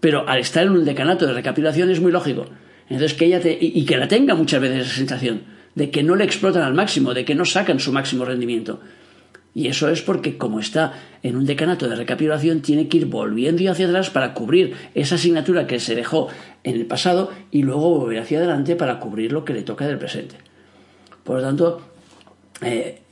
Pero 0.00 0.28
al 0.28 0.38
estar 0.38 0.64
en 0.64 0.72
un 0.72 0.84
decanato 0.84 1.26
de 1.26 1.34
recapitulación 1.34 1.90
es 1.90 2.00
muy 2.00 2.12
lógico. 2.12 2.46
Entonces 2.88 3.14
que 3.14 3.26
ella 3.26 3.40
y, 3.44 3.84
que 3.84 3.96
la 3.96 4.08
tenga 4.08 4.34
muchas 4.34 4.60
veces 4.60 4.86
esa 4.86 4.96
sensación 4.96 5.42
de 5.74 5.90
que 5.90 6.02
no 6.02 6.16
le 6.16 6.24
explotan 6.24 6.62
al 6.62 6.74
máximo, 6.74 7.14
de 7.14 7.24
que 7.24 7.34
no 7.34 7.44
sacan 7.44 7.80
su 7.80 7.92
máximo 7.92 8.24
rendimiento. 8.24 8.80
Y 9.54 9.68
eso 9.68 9.88
es 9.88 10.02
porque 10.02 10.36
como 10.36 10.60
está 10.60 10.92
en 11.22 11.36
un 11.36 11.46
decanato 11.46 11.88
de 11.88 11.96
recapitulación 11.96 12.60
tiene 12.60 12.88
que 12.88 12.98
ir 12.98 13.06
volviendo 13.06 13.70
hacia 13.70 13.86
atrás 13.86 14.10
para 14.10 14.34
cubrir 14.34 14.74
esa 14.94 15.14
asignatura 15.14 15.66
que 15.66 15.80
se 15.80 15.94
dejó 15.94 16.28
en 16.62 16.76
el 16.76 16.86
pasado 16.86 17.30
y 17.50 17.62
luego 17.62 17.98
volver 17.98 18.18
hacia 18.18 18.38
adelante 18.38 18.76
para 18.76 19.00
cubrir 19.00 19.32
lo 19.32 19.44
que 19.44 19.54
le 19.54 19.62
toca 19.62 19.86
del 19.86 19.98
presente. 19.98 20.36
Por 21.24 21.36
lo 21.36 21.42
tanto, 21.42 21.82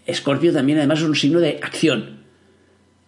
Escorpio 0.07 0.51
eh, 0.51 0.55
también 0.55 0.79
además 0.79 0.99
es 1.01 1.07
un 1.07 1.17
signo 1.17 1.41
de 1.41 1.59
acción 1.63 2.24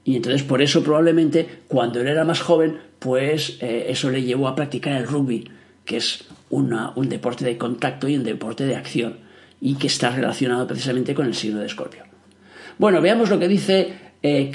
Y 0.06 0.14
entonces 0.14 0.44
por 0.44 0.62
eso 0.62 0.84
probablemente 0.84 1.62
cuando 1.66 2.00
él 2.00 2.06
era 2.06 2.25
más 2.25 2.40
joven, 2.40 2.78
pues 3.00 3.58
eh, 3.60 3.86
eso 3.88 4.08
le 4.08 4.22
llevó 4.22 4.46
a 4.46 4.54
practicar 4.54 4.92
el 4.92 5.06
rugby, 5.06 5.50
que 5.84 5.96
es 5.96 6.25
un 6.48 7.08
deporte 7.08 7.44
de 7.44 7.58
contacto 7.58 8.08
y 8.08 8.16
un 8.16 8.22
deporte 8.22 8.64
de 8.64 8.76
acción, 8.76 9.18
y 9.60 9.75
que 9.75 9.88
está 9.88 10.10
relacionado 10.10 10.64
precisamente 10.68 11.12
con 11.12 11.26
el 11.26 11.34
signo 11.34 11.58
de 11.58 11.66
Escorpio. 11.66 12.04
Bueno, 12.78 13.00
veamos 13.00 13.30
lo 13.30 13.40
que 13.40 13.48
dice 13.48 13.94
eh, 14.22 14.52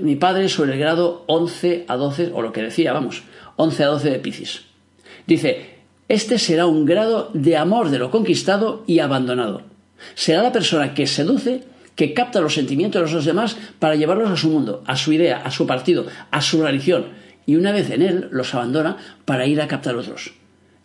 mi 0.00 0.16
padre, 0.16 0.48
sobre 0.48 0.72
el 0.72 0.78
grado 0.78 1.24
11 1.26 1.84
a 1.88 1.96
12, 1.96 2.30
o 2.32 2.40
lo 2.40 2.54
que 2.54 2.62
decía, 2.62 2.94
vamos, 2.94 3.22
11 3.56 3.84
a 3.84 3.86
12 3.88 4.10
de 4.10 4.18
Piscis. 4.18 4.62
Dice, 5.26 5.76
este 6.08 6.38
será 6.38 6.64
un 6.64 6.86
grado 6.86 7.30
de 7.34 7.58
amor 7.58 7.90
de 7.90 7.98
lo 7.98 8.10
conquistado 8.10 8.82
y 8.86 9.00
abandonado. 9.00 9.60
Será 10.14 10.42
la 10.42 10.52
persona 10.52 10.94
que 10.94 11.06
seduce, 11.06 11.64
que 11.96 12.14
capta 12.14 12.40
los 12.40 12.54
sentimientos 12.54 13.10
de 13.10 13.16
los 13.16 13.24
demás 13.24 13.56
para 13.80 13.96
llevarlos 13.96 14.30
a 14.30 14.36
su 14.36 14.50
mundo, 14.50 14.84
a 14.86 14.96
su 14.96 15.12
idea, 15.12 15.38
a 15.38 15.50
su 15.50 15.66
partido, 15.66 16.06
a 16.30 16.40
su 16.40 16.62
religión, 16.62 17.06
y 17.46 17.56
una 17.56 17.72
vez 17.72 17.90
en 17.90 18.02
él 18.02 18.28
los 18.30 18.54
abandona 18.54 18.98
para 19.24 19.46
ir 19.46 19.60
a 19.60 19.66
captar 19.66 19.96
otros. 19.96 20.34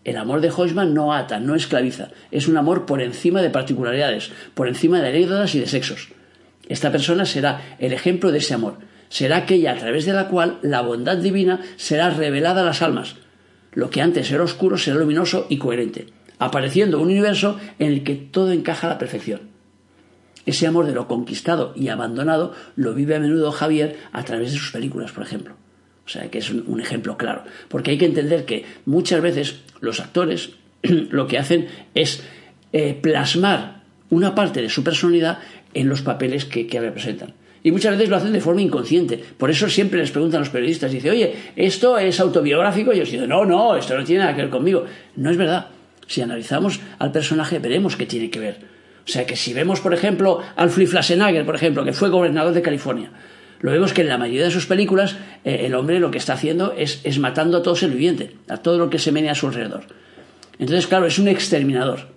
El 0.03 0.18
amor 0.18 0.41
de 0.41 0.50
Hoisman 0.50 0.94
no 0.96 1.13
ata, 1.13 1.39
no 1.39 1.53
esclaviza, 1.53 2.10
es 2.32 2.48
un 2.48 2.58
amor 2.58 2.86
por 2.86 3.01
encima 3.01 3.41
de 3.41 3.51
particularidades, 3.51 4.32
por 4.56 4.68
encima 4.68 5.00
de 5.00 5.10
anécdotas 5.10 5.53
y 5.53 5.60
de 5.60 5.68
sexos. 5.68 6.10
Esta 6.70 6.91
persona 6.91 7.25
será 7.25 7.75
el 7.77 7.94
ejemplo 7.94 8.32
de 8.32 8.39
ese 8.39 8.53
amor, 8.53 8.77
será 9.10 9.38
aquella 9.38 9.74
a 9.74 9.77
través 9.77 10.06
de 10.06 10.13
la 10.13 10.27
cual 10.27 10.58
la 10.62 10.82
bondad 10.82 11.18
divina 11.18 11.60
será 11.75 12.10
revelada 12.10 12.62
a 12.62 12.65
las 12.65 12.82
almas. 12.82 13.15
Lo 13.74 13.89
que 13.89 14.01
antes 14.01 14.32
era 14.32 14.44
oscuro 14.44 14.77
será 14.77 14.98
luminoso 14.98 15.46
y 15.50 15.58
coherente, 15.58 16.08
apareciendo 16.39 17.00
un 17.00 17.10
universo 17.10 17.60
en 17.77 17.91
el 17.91 18.03
que 18.03 18.15
todo 18.15 18.51
encaja 18.53 18.88
a 18.88 18.91
la 18.91 18.98
perfección. 18.98 19.50
Ese 20.45 20.67
amor 20.67 20.86
de 20.86 20.93
lo 20.93 21.07
conquistado 21.07 21.74
y 21.75 21.89
abandonado 21.89 22.53
lo 22.75 22.93
vive 22.93 23.15
a 23.15 23.19
menudo 23.19 23.51
Javier 23.51 23.98
a 24.12 24.24
través 24.24 24.51
de 24.51 24.57
sus 24.57 24.71
películas, 24.71 25.12
por 25.12 25.24
ejemplo. 25.24 25.55
O 26.05 26.10
sea, 26.10 26.29
que 26.29 26.39
es 26.39 26.50
un, 26.50 26.81
ejemplo 26.81 27.17
claro. 27.17 27.43
Porque 27.67 27.91
hay 27.91 27.98
que 27.98 28.05
entender 28.05 28.45
que 28.45 28.65
muchas 28.86 29.21
veces 29.21 29.62
los 29.79 30.00
actores 30.00 30.51
lo 30.83 31.27
que 31.27 31.38
hacen 31.38 31.67
es 31.93 32.24
eh, 32.74 32.98
plasmar 33.00 33.83
una 34.10 34.36
parte 34.36 34.62
de 34.62 34.69
su 34.69 34.83
personalidad 34.83 35.39
en 35.74 35.88
los 35.88 36.01
papeles 36.01 36.45
que, 36.45 36.67
representan. 36.79 37.33
Y 37.63 37.71
muchas 37.71 37.91
veces 37.91 38.10
lo 38.10 38.17
hacen 38.17 38.33
de 38.33 38.41
forma 38.41 38.62
inconsciente. 38.62 39.24
Por 39.38 39.51
eso 39.51 39.69
siempre 39.69 40.00
les 40.00 40.12
preguntan 40.12 40.39
a 40.39 40.41
los 40.41 40.50
periodistas, 40.50 40.91
dice, 40.91 41.12
oye, 41.12 41.33
¿esto 41.55 41.98
es 41.98 42.19
autobiográfico? 42.19 42.91
Y 42.91 42.98
yo 42.98 43.05
digo, 43.05 43.27
no, 43.27 43.45
no, 43.45 43.75
esto 43.75 43.95
no 43.95 44.03
tiene 44.03 44.24
nada 44.24 44.36
que 44.36 44.41
ver 44.41 44.51
conmigo. 44.51 44.86
No 45.15 45.29
es 45.29 45.38
verdad. 45.38 45.67
Si 46.07 46.21
analizamos 46.21 46.81
al 46.98 47.12
personaje, 47.12 47.60
veremos 47.60 47.95
que 47.95 48.07
tiene 48.07 48.29
que 48.29 48.39
ver. 48.39 48.71
O 49.05 49.12
sea 49.12 49.25
que 49.25 49.36
si 49.36 49.53
vemos, 49.53 49.79
por 49.79 49.93
ejemplo, 49.93 50.41
al 50.55 50.70
Flassenegger, 50.70 51.46
por 51.46 51.55
ejemplo, 51.55 51.84
que 51.84 51.93
fue 51.93 52.10
gobernador 52.10 52.53
de 52.53 52.62
California, 52.62 53.12
lo 53.60 53.72
vemos 53.72 53.93
que 53.93 54.01
en 54.01 54.10
la 54.10 54.17
mayoría 54.17 54.46
de 54.46 54.51
sus 54.51 54.65
películas 54.65 55.15
eh, 55.43 55.65
el 55.65 55.75
hombre 55.75 56.00
lo 56.00 56.12
que 56.12 56.17
está 56.17 56.34
haciendo 56.34 56.74
es, 56.77 57.01
es 57.03 57.20
matando 57.20 57.58
a 57.58 57.63
todo 57.63 57.75
ser 57.75 57.91
viviente, 57.91 58.36
a 58.48 58.58
todo 58.58 58.77
lo 58.77 58.89
que 58.89 59.00
se 59.00 59.12
menea 59.12 59.34
a 59.34 59.36
su 59.36 59.48
alrededor. 59.48 59.84
Entonces, 60.60 60.88
claro, 60.88 61.05
es 61.05 61.20
un 61.20 61.27
exterminador. 61.27 62.08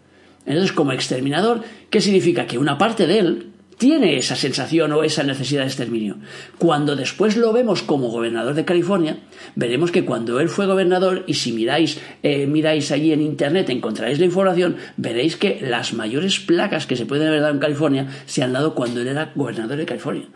Entonces, 0.46 0.72
como 0.72 0.92
exterminador, 0.92 1.62
¿qué 1.90 2.00
significa? 2.00 2.46
Que 2.46 2.58
una 2.58 2.76
parte 2.76 3.06
de 3.06 3.18
él 3.18 3.46
tiene 3.78 4.16
esa 4.16 4.36
sensación 4.36 4.92
o 4.92 5.02
esa 5.02 5.22
necesidad 5.22 5.62
de 5.62 5.68
exterminio. 5.68 6.16
Cuando 6.58 6.96
después 6.96 7.36
lo 7.36 7.52
vemos 7.52 7.82
como 7.82 8.08
gobernador 8.08 8.54
de 8.54 8.64
California, 8.64 9.18
veremos 9.54 9.90
que 9.90 10.04
cuando 10.04 10.40
él 10.40 10.48
fue 10.48 10.66
gobernador, 10.66 11.24
y 11.26 11.34
si 11.34 11.52
miráis, 11.52 12.00
eh, 12.22 12.46
miráis 12.46 12.90
allí 12.92 13.12
en 13.12 13.22
internet, 13.22 13.70
encontraréis 13.70 14.18
la 14.18 14.26
información, 14.26 14.76
veréis 14.96 15.36
que 15.36 15.60
las 15.60 15.92
mayores 15.92 16.40
placas 16.40 16.86
que 16.86 16.96
se 16.96 17.06
pueden 17.06 17.28
haber 17.28 17.40
dado 17.40 17.54
en 17.54 17.60
California 17.60 18.08
se 18.26 18.42
han 18.42 18.52
dado 18.52 18.74
cuando 18.74 19.00
él 19.00 19.08
era 19.08 19.32
gobernador 19.34 19.78
de 19.78 19.86
California. 19.86 20.26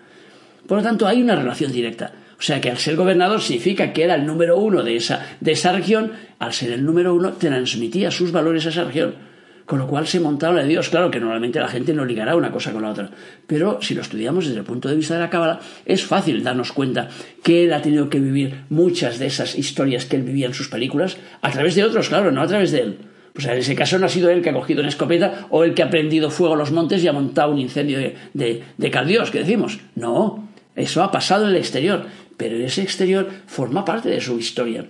Por 0.67 0.79
lo 0.79 0.83
tanto, 0.83 1.07
hay 1.07 1.23
una 1.23 1.37
relación 1.37 1.73
directa. 1.73 2.13
O 2.39 2.43
sea 2.43 2.61
que 2.61 2.71
al 2.71 2.79
ser 2.79 2.95
gobernador 2.95 3.41
significa 3.41 3.93
que 3.93 4.05
era 4.05 4.15
el 4.15 4.25
número 4.25 4.59
uno 4.59 4.85
de 4.85 4.95
esa, 4.95 5.27
de 5.41 5.53
esa 5.53 5.73
región, 5.73 6.13
al 6.39 6.53
ser 6.53 6.71
el 6.71 6.85
número 6.85 7.15
uno 7.15 7.33
transmitía 7.33 8.13
sus 8.13 8.31
valores 8.31 8.65
a 8.67 8.69
esa 8.69 8.85
región. 8.85 9.28
Con 9.69 9.79
lo 9.79 9.87
cual 9.87 10.07
se 10.07 10.19
montaba 10.19 10.55
la 10.55 10.63
de 10.63 10.69
Dios. 10.69 10.89
Claro 10.89 11.11
que 11.11 11.21
normalmente 11.21 11.61
la 11.61 11.69
gente 11.69 11.93
no 11.93 12.07
ligará 12.07 12.35
una 12.35 12.51
cosa 12.51 12.73
con 12.73 12.81
la 12.81 12.89
otra. 12.89 13.11
Pero 13.47 13.83
si 13.83 13.95
lo 13.95 14.01
estudiamos 14.01 14.47
desde 14.47 14.61
el 14.61 14.65
punto 14.65 14.89
de 14.89 14.97
vista 14.97 15.13
de 15.13 15.21
la 15.21 15.29
cábala, 15.29 15.61
es 15.85 16.07
fácil 16.07 16.43
darnos 16.43 16.73
cuenta 16.73 17.11
que 17.43 17.65
él 17.65 17.75
ha 17.75 17.83
tenido 17.83 18.09
que 18.09 18.19
vivir 18.19 18.65
muchas 18.71 19.19
de 19.19 19.27
esas 19.27 19.59
historias 19.59 20.07
que 20.07 20.17
él 20.17 20.23
vivía 20.23 20.47
en 20.47 20.55
sus 20.55 20.69
películas 20.69 21.19
a 21.43 21.51
través 21.51 21.75
de 21.75 21.85
otros, 21.85 22.09
claro, 22.09 22.33
no 22.33 22.41
a 22.41 22.47
través 22.47 22.73
de 22.73 22.81
él. 22.81 22.99
O 23.37 23.43
sea, 23.43 23.53
en 23.53 23.59
ese 23.59 23.75
caso 23.75 23.99
no 23.99 24.07
ha 24.07 24.09
sido 24.09 24.31
él 24.31 24.41
que 24.41 24.49
ha 24.49 24.55
cogido 24.55 24.81
una 24.81 24.89
escopeta 24.89 25.47
o 25.51 25.65
el 25.65 25.75
que 25.75 25.83
ha 25.83 25.91
prendido 25.91 26.31
fuego 26.31 26.55
a 26.55 26.57
los 26.57 26.73
montes 26.73 27.05
y 27.05 27.09
ha 27.09 27.13
montado 27.13 27.53
un 27.53 27.59
incendio 27.59 27.99
de, 27.99 28.17
de, 28.33 28.65
de 28.79 28.91
que 28.91 29.39
decimos. 29.39 29.81
No, 29.95 30.49
eso 30.77 31.03
ha 31.03 31.13
pasado 31.13 31.45
en 31.45 31.51
el 31.51 31.57
exterior, 31.57 32.07
pero 32.39 32.57
ese 32.57 32.81
exterior 32.81 33.29
forma 33.47 33.85
parte 33.85 34.09
de 34.09 34.23
su 34.23 34.39
historia 34.39 34.87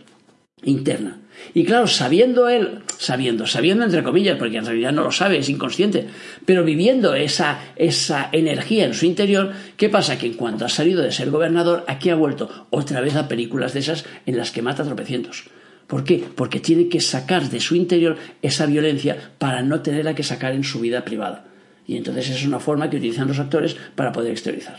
interna. 0.64 1.18
Y 1.54 1.64
claro, 1.64 1.86
sabiendo 1.86 2.48
él, 2.48 2.80
sabiendo, 2.98 3.46
sabiendo 3.46 3.84
entre 3.84 4.02
comillas, 4.02 4.38
porque 4.38 4.58
en 4.58 4.66
realidad 4.66 4.92
no 4.92 5.04
lo 5.04 5.12
sabe, 5.12 5.38
es 5.38 5.48
inconsciente, 5.48 6.06
pero 6.44 6.64
viviendo 6.64 7.14
esa, 7.14 7.60
esa 7.76 8.28
energía 8.32 8.84
en 8.84 8.94
su 8.94 9.06
interior, 9.06 9.52
¿qué 9.76 9.88
pasa? 9.88 10.18
Que 10.18 10.26
en 10.26 10.34
cuanto 10.34 10.64
ha 10.64 10.68
salido 10.68 11.02
de 11.02 11.12
ser 11.12 11.30
gobernador, 11.30 11.84
aquí 11.86 12.10
ha 12.10 12.16
vuelto 12.16 12.66
otra 12.70 13.00
vez 13.00 13.16
a 13.16 13.28
películas 13.28 13.72
de 13.72 13.80
esas 13.80 14.04
en 14.26 14.36
las 14.36 14.50
que 14.50 14.62
mata 14.62 14.84
tropecientos. 14.84 15.44
¿Por 15.86 16.04
qué? 16.04 16.22
Porque 16.34 16.60
tiene 16.60 16.88
que 16.88 17.00
sacar 17.00 17.48
de 17.48 17.60
su 17.60 17.74
interior 17.74 18.16
esa 18.42 18.66
violencia 18.66 19.32
para 19.38 19.62
no 19.62 19.80
tenerla 19.80 20.14
que 20.14 20.22
sacar 20.22 20.52
en 20.52 20.64
su 20.64 20.80
vida 20.80 21.04
privada. 21.04 21.46
Y 21.86 21.96
entonces 21.96 22.28
es 22.28 22.44
una 22.44 22.60
forma 22.60 22.90
que 22.90 22.98
utilizan 22.98 23.28
los 23.28 23.38
actores 23.38 23.74
para 23.94 24.12
poder 24.12 24.32
exteriorizar. 24.32 24.76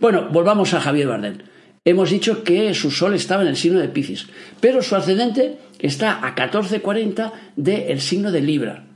Bueno, 0.00 0.28
volvamos 0.32 0.74
a 0.74 0.80
Javier 0.80 1.06
Bardem. 1.06 1.38
Hemos 1.86 2.10
dicho 2.10 2.44
que 2.44 2.72
su 2.72 2.90
sol 2.90 3.14
estaba 3.14 3.42
en 3.42 3.48
el 3.48 3.56
signo 3.56 3.78
de 3.78 3.90
Piscis, 3.90 4.26
pero 4.58 4.82
su 4.82 4.96
ascendente 4.96 5.58
está 5.78 6.18
a 6.18 6.28
1440 6.28 7.32
del 7.56 8.00
signo 8.00 8.32
de 8.32 8.40
Libra. 8.40 8.86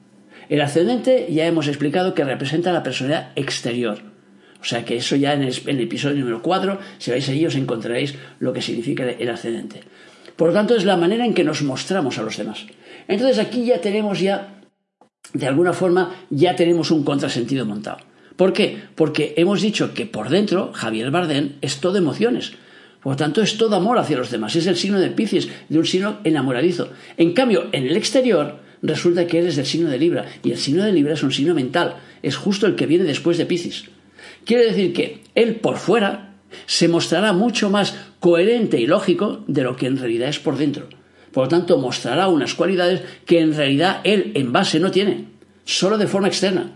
El 0.48 0.62
ascendente 0.62 1.28
ya 1.30 1.46
hemos 1.46 1.68
explicado 1.68 2.14
que 2.14 2.24
representa 2.24 2.72
la 2.72 2.82
personalidad 2.82 3.32
exterior. 3.36 3.98
O 4.62 4.64
sea 4.64 4.86
que 4.86 4.96
eso 4.96 5.16
ya 5.16 5.34
en 5.34 5.42
el, 5.42 5.80
episodio 5.80 6.16
número 6.16 6.40
4, 6.40 6.78
si 6.96 7.10
vais 7.10 7.28
allí 7.28 7.44
os 7.44 7.56
encontraréis 7.56 8.14
lo 8.40 8.54
que 8.54 8.62
significa 8.62 9.04
el 9.04 9.28
ascendente. 9.28 9.82
Por 10.34 10.48
lo 10.48 10.54
tanto, 10.54 10.74
es 10.74 10.86
la 10.86 10.96
manera 10.96 11.26
en 11.26 11.34
que 11.34 11.44
nos 11.44 11.62
mostramos 11.62 12.16
a 12.16 12.22
los 12.22 12.38
demás. 12.38 12.64
Entonces 13.06 13.38
aquí 13.38 13.66
ya 13.66 13.82
tenemos 13.82 14.18
ya, 14.20 14.62
de 15.34 15.46
alguna 15.46 15.74
forma, 15.74 16.14
ya 16.30 16.56
tenemos 16.56 16.90
un 16.90 17.04
contrasentido 17.04 17.66
montado. 17.66 17.98
¿Por 18.36 18.54
qué? 18.54 18.78
Porque 18.94 19.34
hemos 19.36 19.60
dicho 19.60 19.92
que 19.92 20.06
por 20.06 20.30
dentro 20.30 20.72
Javier 20.72 21.10
Bardem 21.10 21.56
es 21.60 21.80
todo 21.80 21.98
emociones. 21.98 22.54
Por 23.02 23.12
lo 23.12 23.16
tanto, 23.16 23.42
es 23.42 23.56
todo 23.56 23.76
amor 23.76 23.98
hacia 23.98 24.18
los 24.18 24.30
demás. 24.30 24.56
Es 24.56 24.66
el 24.66 24.76
signo 24.76 24.98
de 24.98 25.10
Piscis, 25.10 25.48
de 25.68 25.78
un 25.78 25.86
signo 25.86 26.18
enamoradizo. 26.24 26.90
En 27.16 27.32
cambio, 27.32 27.68
en 27.72 27.86
el 27.86 27.96
exterior, 27.96 28.58
resulta 28.82 29.26
que 29.26 29.38
eres 29.38 29.56
del 29.56 29.66
signo 29.66 29.88
de 29.88 29.98
Libra. 29.98 30.26
Y 30.42 30.50
el 30.50 30.58
signo 30.58 30.84
de 30.84 30.92
Libra 30.92 31.14
es 31.14 31.22
un 31.22 31.32
signo 31.32 31.54
mental. 31.54 31.96
Es 32.22 32.36
justo 32.36 32.66
el 32.66 32.74
que 32.74 32.86
viene 32.86 33.04
después 33.04 33.38
de 33.38 33.46
Piscis. 33.46 33.84
Quiere 34.44 34.66
decir 34.66 34.92
que 34.92 35.22
él 35.34 35.56
por 35.56 35.76
fuera 35.76 36.34
se 36.66 36.88
mostrará 36.88 37.32
mucho 37.32 37.70
más 37.70 37.94
coherente 38.20 38.80
y 38.80 38.86
lógico 38.86 39.44
de 39.46 39.62
lo 39.62 39.76
que 39.76 39.86
en 39.86 39.98
realidad 39.98 40.28
es 40.28 40.38
por 40.38 40.56
dentro. 40.56 40.88
Por 41.32 41.44
lo 41.44 41.48
tanto, 41.48 41.78
mostrará 41.78 42.28
unas 42.28 42.54
cualidades 42.54 43.02
que 43.26 43.40
en 43.40 43.54
realidad 43.54 44.00
él 44.04 44.32
en 44.34 44.52
base 44.52 44.80
no 44.80 44.90
tiene, 44.90 45.26
solo 45.64 45.98
de 45.98 46.06
forma 46.06 46.28
externa. 46.28 46.72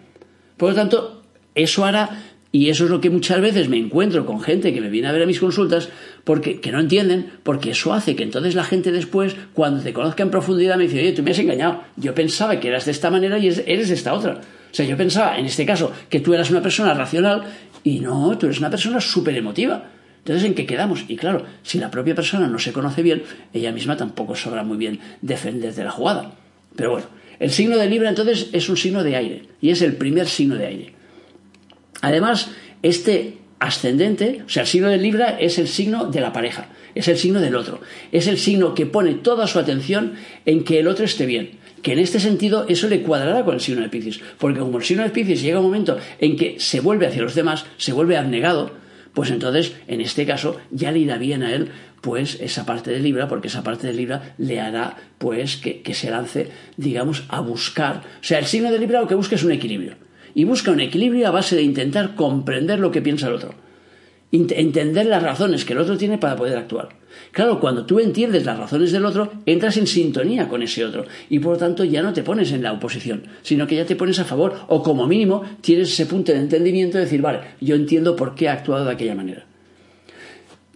Por 0.56 0.70
lo 0.70 0.74
tanto, 0.74 1.22
eso 1.54 1.84
hará 1.84 2.31
y 2.54 2.68
eso 2.68 2.84
es 2.84 2.90
lo 2.90 3.00
que 3.00 3.08
muchas 3.08 3.40
veces 3.40 3.70
me 3.70 3.78
encuentro 3.78 4.26
con 4.26 4.42
gente 4.42 4.74
que 4.74 4.82
me 4.82 4.90
viene 4.90 5.08
a 5.08 5.12
ver 5.12 5.22
a 5.22 5.26
mis 5.26 5.40
consultas 5.40 5.88
porque 6.22 6.60
que 6.60 6.70
no 6.70 6.80
entienden, 6.80 7.32
porque 7.42 7.70
eso 7.70 7.94
hace 7.94 8.14
que 8.14 8.22
entonces 8.22 8.54
la 8.54 8.62
gente 8.62 8.92
después, 8.92 9.34
cuando 9.54 9.82
te 9.82 9.94
conozca 9.94 10.22
en 10.22 10.30
profundidad, 10.30 10.76
me 10.76 10.84
dice, 10.84 10.98
oye, 10.98 11.12
tú 11.12 11.22
me 11.22 11.30
has 11.30 11.38
engañado. 11.38 11.82
Yo 11.96 12.14
pensaba 12.14 12.60
que 12.60 12.68
eras 12.68 12.84
de 12.84 12.90
esta 12.90 13.10
manera 13.10 13.38
y 13.38 13.46
eres 13.46 13.88
de 13.88 13.94
esta 13.94 14.12
otra. 14.12 14.34
O 14.34 14.74
sea, 14.74 14.84
yo 14.84 14.98
pensaba, 14.98 15.38
en 15.38 15.46
este 15.46 15.64
caso, 15.64 15.92
que 16.10 16.20
tú 16.20 16.34
eras 16.34 16.50
una 16.50 16.60
persona 16.60 16.92
racional 16.92 17.44
y 17.82 18.00
no, 18.00 18.36
tú 18.36 18.46
eres 18.46 18.58
una 18.58 18.70
persona 18.70 19.00
súper 19.00 19.34
emotiva. 19.34 19.90
Entonces, 20.18 20.44
¿en 20.44 20.54
qué 20.54 20.66
quedamos? 20.66 21.06
Y 21.08 21.16
claro, 21.16 21.46
si 21.62 21.78
la 21.78 21.90
propia 21.90 22.14
persona 22.14 22.48
no 22.48 22.58
se 22.58 22.72
conoce 22.72 23.02
bien, 23.02 23.22
ella 23.54 23.72
misma 23.72 23.96
tampoco 23.96 24.36
sabrá 24.36 24.62
muy 24.62 24.76
bien 24.76 25.00
defender 25.22 25.74
de 25.74 25.84
la 25.84 25.90
jugada. 25.90 26.32
Pero 26.76 26.90
bueno, 26.92 27.06
el 27.40 27.50
signo 27.50 27.78
de 27.78 27.88
Libra 27.88 28.10
entonces 28.10 28.50
es 28.52 28.68
un 28.68 28.76
signo 28.76 29.02
de 29.02 29.16
aire 29.16 29.42
y 29.60 29.70
es 29.70 29.80
el 29.80 29.96
primer 29.96 30.28
signo 30.28 30.54
de 30.56 30.66
aire. 30.66 31.01
Además, 32.02 32.50
este 32.82 33.38
ascendente, 33.60 34.42
o 34.44 34.48
sea, 34.48 34.62
el 34.62 34.68
signo 34.68 34.88
de 34.88 34.98
Libra 34.98 35.38
es 35.38 35.56
el 35.58 35.68
signo 35.68 36.10
de 36.10 36.20
la 36.20 36.32
pareja, 36.32 36.68
es 36.96 37.06
el 37.06 37.16
signo 37.16 37.40
del 37.40 37.54
otro, 37.54 37.80
es 38.10 38.26
el 38.26 38.38
signo 38.38 38.74
que 38.74 38.86
pone 38.86 39.14
toda 39.14 39.46
su 39.46 39.60
atención 39.60 40.14
en 40.44 40.64
que 40.64 40.80
el 40.80 40.88
otro 40.88 41.04
esté 41.04 41.26
bien. 41.26 41.62
Que 41.80 41.92
en 41.92 42.00
este 42.00 42.20
sentido 42.20 42.66
eso 42.68 42.88
le 42.88 43.02
cuadrará 43.02 43.44
con 43.44 43.54
el 43.54 43.60
signo 43.60 43.82
de 43.82 43.88
Piscis, 43.88 44.20
porque 44.38 44.60
como 44.60 44.78
el 44.78 44.84
signo 44.84 45.04
de 45.04 45.10
Piscis 45.10 45.42
llega 45.42 45.60
un 45.60 45.66
momento 45.66 45.96
en 46.18 46.36
que 46.36 46.56
se 46.58 46.80
vuelve 46.80 47.06
hacia 47.06 47.22
los 47.22 47.36
demás, 47.36 47.64
se 47.76 47.92
vuelve 47.92 48.16
abnegado, 48.16 48.72
pues 49.14 49.30
entonces 49.30 49.72
en 49.86 50.00
este 50.00 50.26
caso 50.26 50.60
ya 50.70 50.90
le 50.90 51.00
irá 51.00 51.18
bien 51.18 51.42
a 51.42 51.54
él 51.54 51.70
pues 52.00 52.40
esa 52.40 52.66
parte 52.66 52.90
de 52.90 52.98
Libra, 52.98 53.28
porque 53.28 53.46
esa 53.46 53.62
parte 53.62 53.86
de 53.86 53.92
Libra 53.92 54.34
le 54.38 54.60
hará 54.60 54.96
pues 55.18 55.56
que, 55.56 55.82
que 55.82 55.94
se 55.94 56.10
lance, 56.10 56.48
digamos, 56.76 57.24
a 57.28 57.40
buscar. 57.40 58.02
O 58.20 58.24
sea, 58.24 58.40
el 58.40 58.46
signo 58.46 58.72
de 58.72 58.80
Libra 58.80 59.00
lo 59.00 59.06
que 59.06 59.14
busca 59.14 59.36
es 59.36 59.44
un 59.44 59.52
equilibrio 59.52 59.94
y 60.34 60.44
busca 60.44 60.70
un 60.70 60.80
equilibrio 60.80 61.28
a 61.28 61.30
base 61.30 61.56
de 61.56 61.62
intentar 61.62 62.14
comprender 62.14 62.78
lo 62.78 62.90
que 62.90 63.02
piensa 63.02 63.28
el 63.28 63.34
otro. 63.34 63.54
entender 64.32 65.06
las 65.06 65.22
razones 65.22 65.64
que 65.64 65.74
el 65.74 65.78
otro 65.80 65.98
tiene 65.98 66.16
para 66.16 66.36
poder 66.36 66.56
actuar. 66.56 66.88
Claro, 67.32 67.60
cuando 67.60 67.84
tú 67.84 68.00
entiendes 68.00 68.46
las 68.46 68.58
razones 68.58 68.90
del 68.92 69.04
otro, 69.04 69.30
entras 69.44 69.76
en 69.76 69.86
sintonía 69.86 70.48
con 70.48 70.62
ese 70.62 70.84
otro 70.84 71.04
y 71.28 71.38
por 71.38 71.52
lo 71.52 71.58
tanto 71.58 71.84
ya 71.84 72.02
no 72.02 72.12
te 72.14 72.22
pones 72.22 72.50
en 72.52 72.62
la 72.62 72.72
oposición, 72.72 73.24
sino 73.42 73.66
que 73.66 73.76
ya 73.76 73.84
te 73.84 73.96
pones 73.96 74.18
a 74.18 74.24
favor 74.24 74.54
o 74.68 74.82
como 74.82 75.06
mínimo 75.06 75.42
tienes 75.60 75.92
ese 75.92 76.06
punto 76.06 76.32
de 76.32 76.38
entendimiento 76.38 76.96
de 76.96 77.04
decir, 77.04 77.20
vale, 77.20 77.40
yo 77.60 77.74
entiendo 77.74 78.16
por 78.16 78.34
qué 78.34 78.48
ha 78.48 78.54
actuado 78.54 78.86
de 78.86 78.92
aquella 78.92 79.14
manera. 79.14 79.44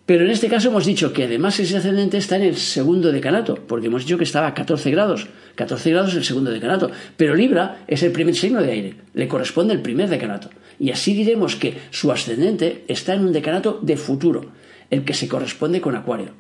Pero 0.06 0.25
en 0.25 0.30
este 0.30 0.48
caso 0.48 0.68
hemos 0.68 0.86
dicho 0.86 1.12
que 1.12 1.25
además 1.25 1.58
ese 1.58 1.76
ascendente 1.76 2.16
está 2.16 2.36
en 2.36 2.42
el 2.42 2.56
segundo 2.56 3.10
decanato, 3.10 3.56
porque 3.66 3.88
hemos 3.88 4.04
dicho 4.04 4.16
que 4.16 4.25
estaba 4.25 4.46
a 4.46 4.54
14 4.54 4.92
grados. 4.92 5.26
14 5.56 5.90
grados 5.90 6.10
es 6.10 6.16
el 6.16 6.25
segundo 6.25 6.52
decanato. 6.52 6.92
Pero 7.16 7.34
Libra 7.34 7.82
es 7.88 8.04
el 8.04 8.12
primer 8.12 8.36
signo 8.36 8.62
de 8.62 8.70
aire, 8.70 8.94
le 9.14 9.26
corresponde 9.26 9.75
el 9.75 9.82
primer 9.82 10.08
decanato. 10.08 10.48
Y 10.78 10.92
así 10.92 11.12
diremos 11.12 11.56
que 11.56 11.76
su 11.90 12.12
ascendente 12.12 12.84
está 12.86 13.14
en 13.14 13.25
un 13.25 13.32
decanato 13.32 13.80
de 13.82 13.96
futuro, 13.96 14.52
el 14.90 15.04
que 15.04 15.14
se 15.14 15.26
corresponde 15.26 15.80
con 15.80 15.96
Acuario. 15.96 16.30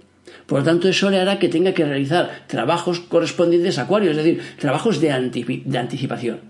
Por 0.46 0.60
lo 0.60 0.64
tanto, 0.64 0.88
eso 0.88 1.10
le 1.10 1.18
hará 1.18 1.40
que 1.40 1.48
tenga 1.48 1.74
que 1.74 1.84
realizar 1.84 2.44
trabajos 2.46 3.00
correspondientes 3.00 3.78
a 3.78 3.82
Acuario, 3.82 4.12
es 4.12 4.16
decir, 4.16 4.40
trabajos 4.60 5.00
de, 5.00 5.08
de 5.64 5.78
anticipación. 5.78 6.40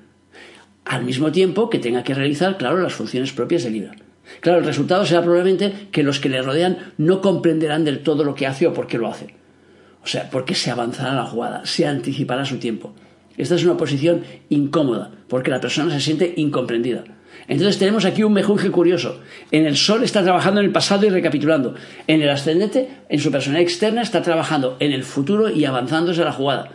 Al 0.85 1.04
mismo 1.04 1.32
tiempo 1.32 1.70
que 1.70 1.78
tenga 1.78 2.04
que 2.04 2.12
realizar, 2.12 2.58
claro, 2.58 2.76
las 2.76 2.92
funciones 2.92 3.32
propias 3.32 3.64
de 3.64 3.70
Libra. 3.70 3.96
Claro, 4.40 4.59
el 4.59 4.64
resultado 4.64 5.04
será 5.06 5.23
probablemente 5.23 5.88
que 5.90 6.02
los 6.02 6.21
que 6.21 6.28
le 6.28 6.42
rodean 6.42 6.92
no 6.99 7.21
comprenderán 7.21 7.85
del 7.85 8.02
todo 8.02 8.25
lo 8.25 8.35
que 8.35 8.47
hace 8.47 8.66
o 8.66 8.75
por 8.75 8.87
qué 8.87 8.99
lo 8.99 9.09
hace. 9.09 9.35
O 10.02 10.06
sea, 10.06 10.30
porque 10.30 10.54
se 10.54 10.71
avanzará 10.71 11.14
la 11.14 11.26
jugada, 11.26 11.66
se 11.66 11.87
anticipará 11.87 12.45
su 12.45 12.59
tiempo. 12.59 12.95
Esta 13.37 13.54
es 13.56 13.64
una 13.64 13.76
posición 13.76 14.23
incómoda, 14.49 15.11
porque 15.28 15.50
la 15.50 15.61
persona 15.61 15.92
se 15.92 16.00
siente 16.00 16.35
incomprendida. 16.37 17.04
Entonces 17.49 17.78
tenemos 17.78 18.04
aquí 18.04 18.23
un 18.23 18.33
mejunje 18.33 18.71
curioso. 18.71 19.21
En 19.50 19.66
el 19.66 19.76
Sol 19.76 20.02
está 20.02 20.23
trabajando 20.23 20.61
en 20.61 20.66
el 20.66 20.73
pasado 20.73 21.06
y 21.06 21.11
recapitulando. 21.11 21.75
En 22.06 22.23
el 22.23 22.30
ascendente, 22.30 22.88
en 23.09 23.21
su 23.21 23.30
personalidad 23.30 23.68
externa, 23.68 24.02
está 24.02 24.23
trabajando 24.23 24.76
en 24.80 24.92
el 24.92 25.04
futuro 25.04 25.50
y 25.50 25.64
avanzándose 25.64 26.25
la 26.25 26.33
jugada. 26.33 26.71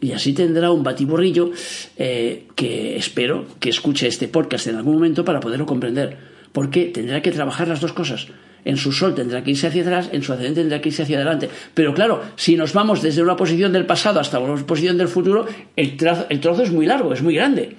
Y 0.00 0.12
así 0.12 0.32
tendrá 0.32 0.70
un 0.70 0.84
batiburrillo 0.84 1.50
eh, 1.96 2.46
que 2.54 2.96
espero 2.96 3.46
que 3.58 3.70
escuche 3.70 4.06
este 4.06 4.28
podcast 4.28 4.68
en 4.68 4.76
algún 4.76 4.94
momento 4.94 5.24
para 5.24 5.40
poderlo 5.40 5.66
comprender 5.66 6.27
porque 6.52 6.86
tendrá 6.86 7.22
que 7.22 7.30
trabajar 7.30 7.68
las 7.68 7.80
dos 7.80 7.92
cosas. 7.92 8.28
En 8.64 8.76
su 8.76 8.92
sol 8.92 9.14
tendrá 9.14 9.42
que 9.42 9.52
irse 9.52 9.66
hacia 9.66 9.82
atrás, 9.82 10.10
en 10.12 10.22
su 10.22 10.32
ascendente 10.32 10.60
tendrá 10.60 10.80
que 10.80 10.88
irse 10.88 11.02
hacia 11.02 11.16
adelante. 11.16 11.48
Pero 11.74 11.94
claro, 11.94 12.22
si 12.36 12.56
nos 12.56 12.72
vamos 12.72 13.02
desde 13.02 13.22
una 13.22 13.36
posición 13.36 13.72
del 13.72 13.86
pasado 13.86 14.20
hasta 14.20 14.38
una 14.38 14.60
posición 14.66 14.98
del 14.98 15.08
futuro, 15.08 15.46
el, 15.76 15.96
trozo 15.96 16.62
es 16.62 16.70
muy 16.70 16.86
largo, 16.86 17.12
es 17.12 17.22
muy 17.22 17.34
grande. 17.34 17.76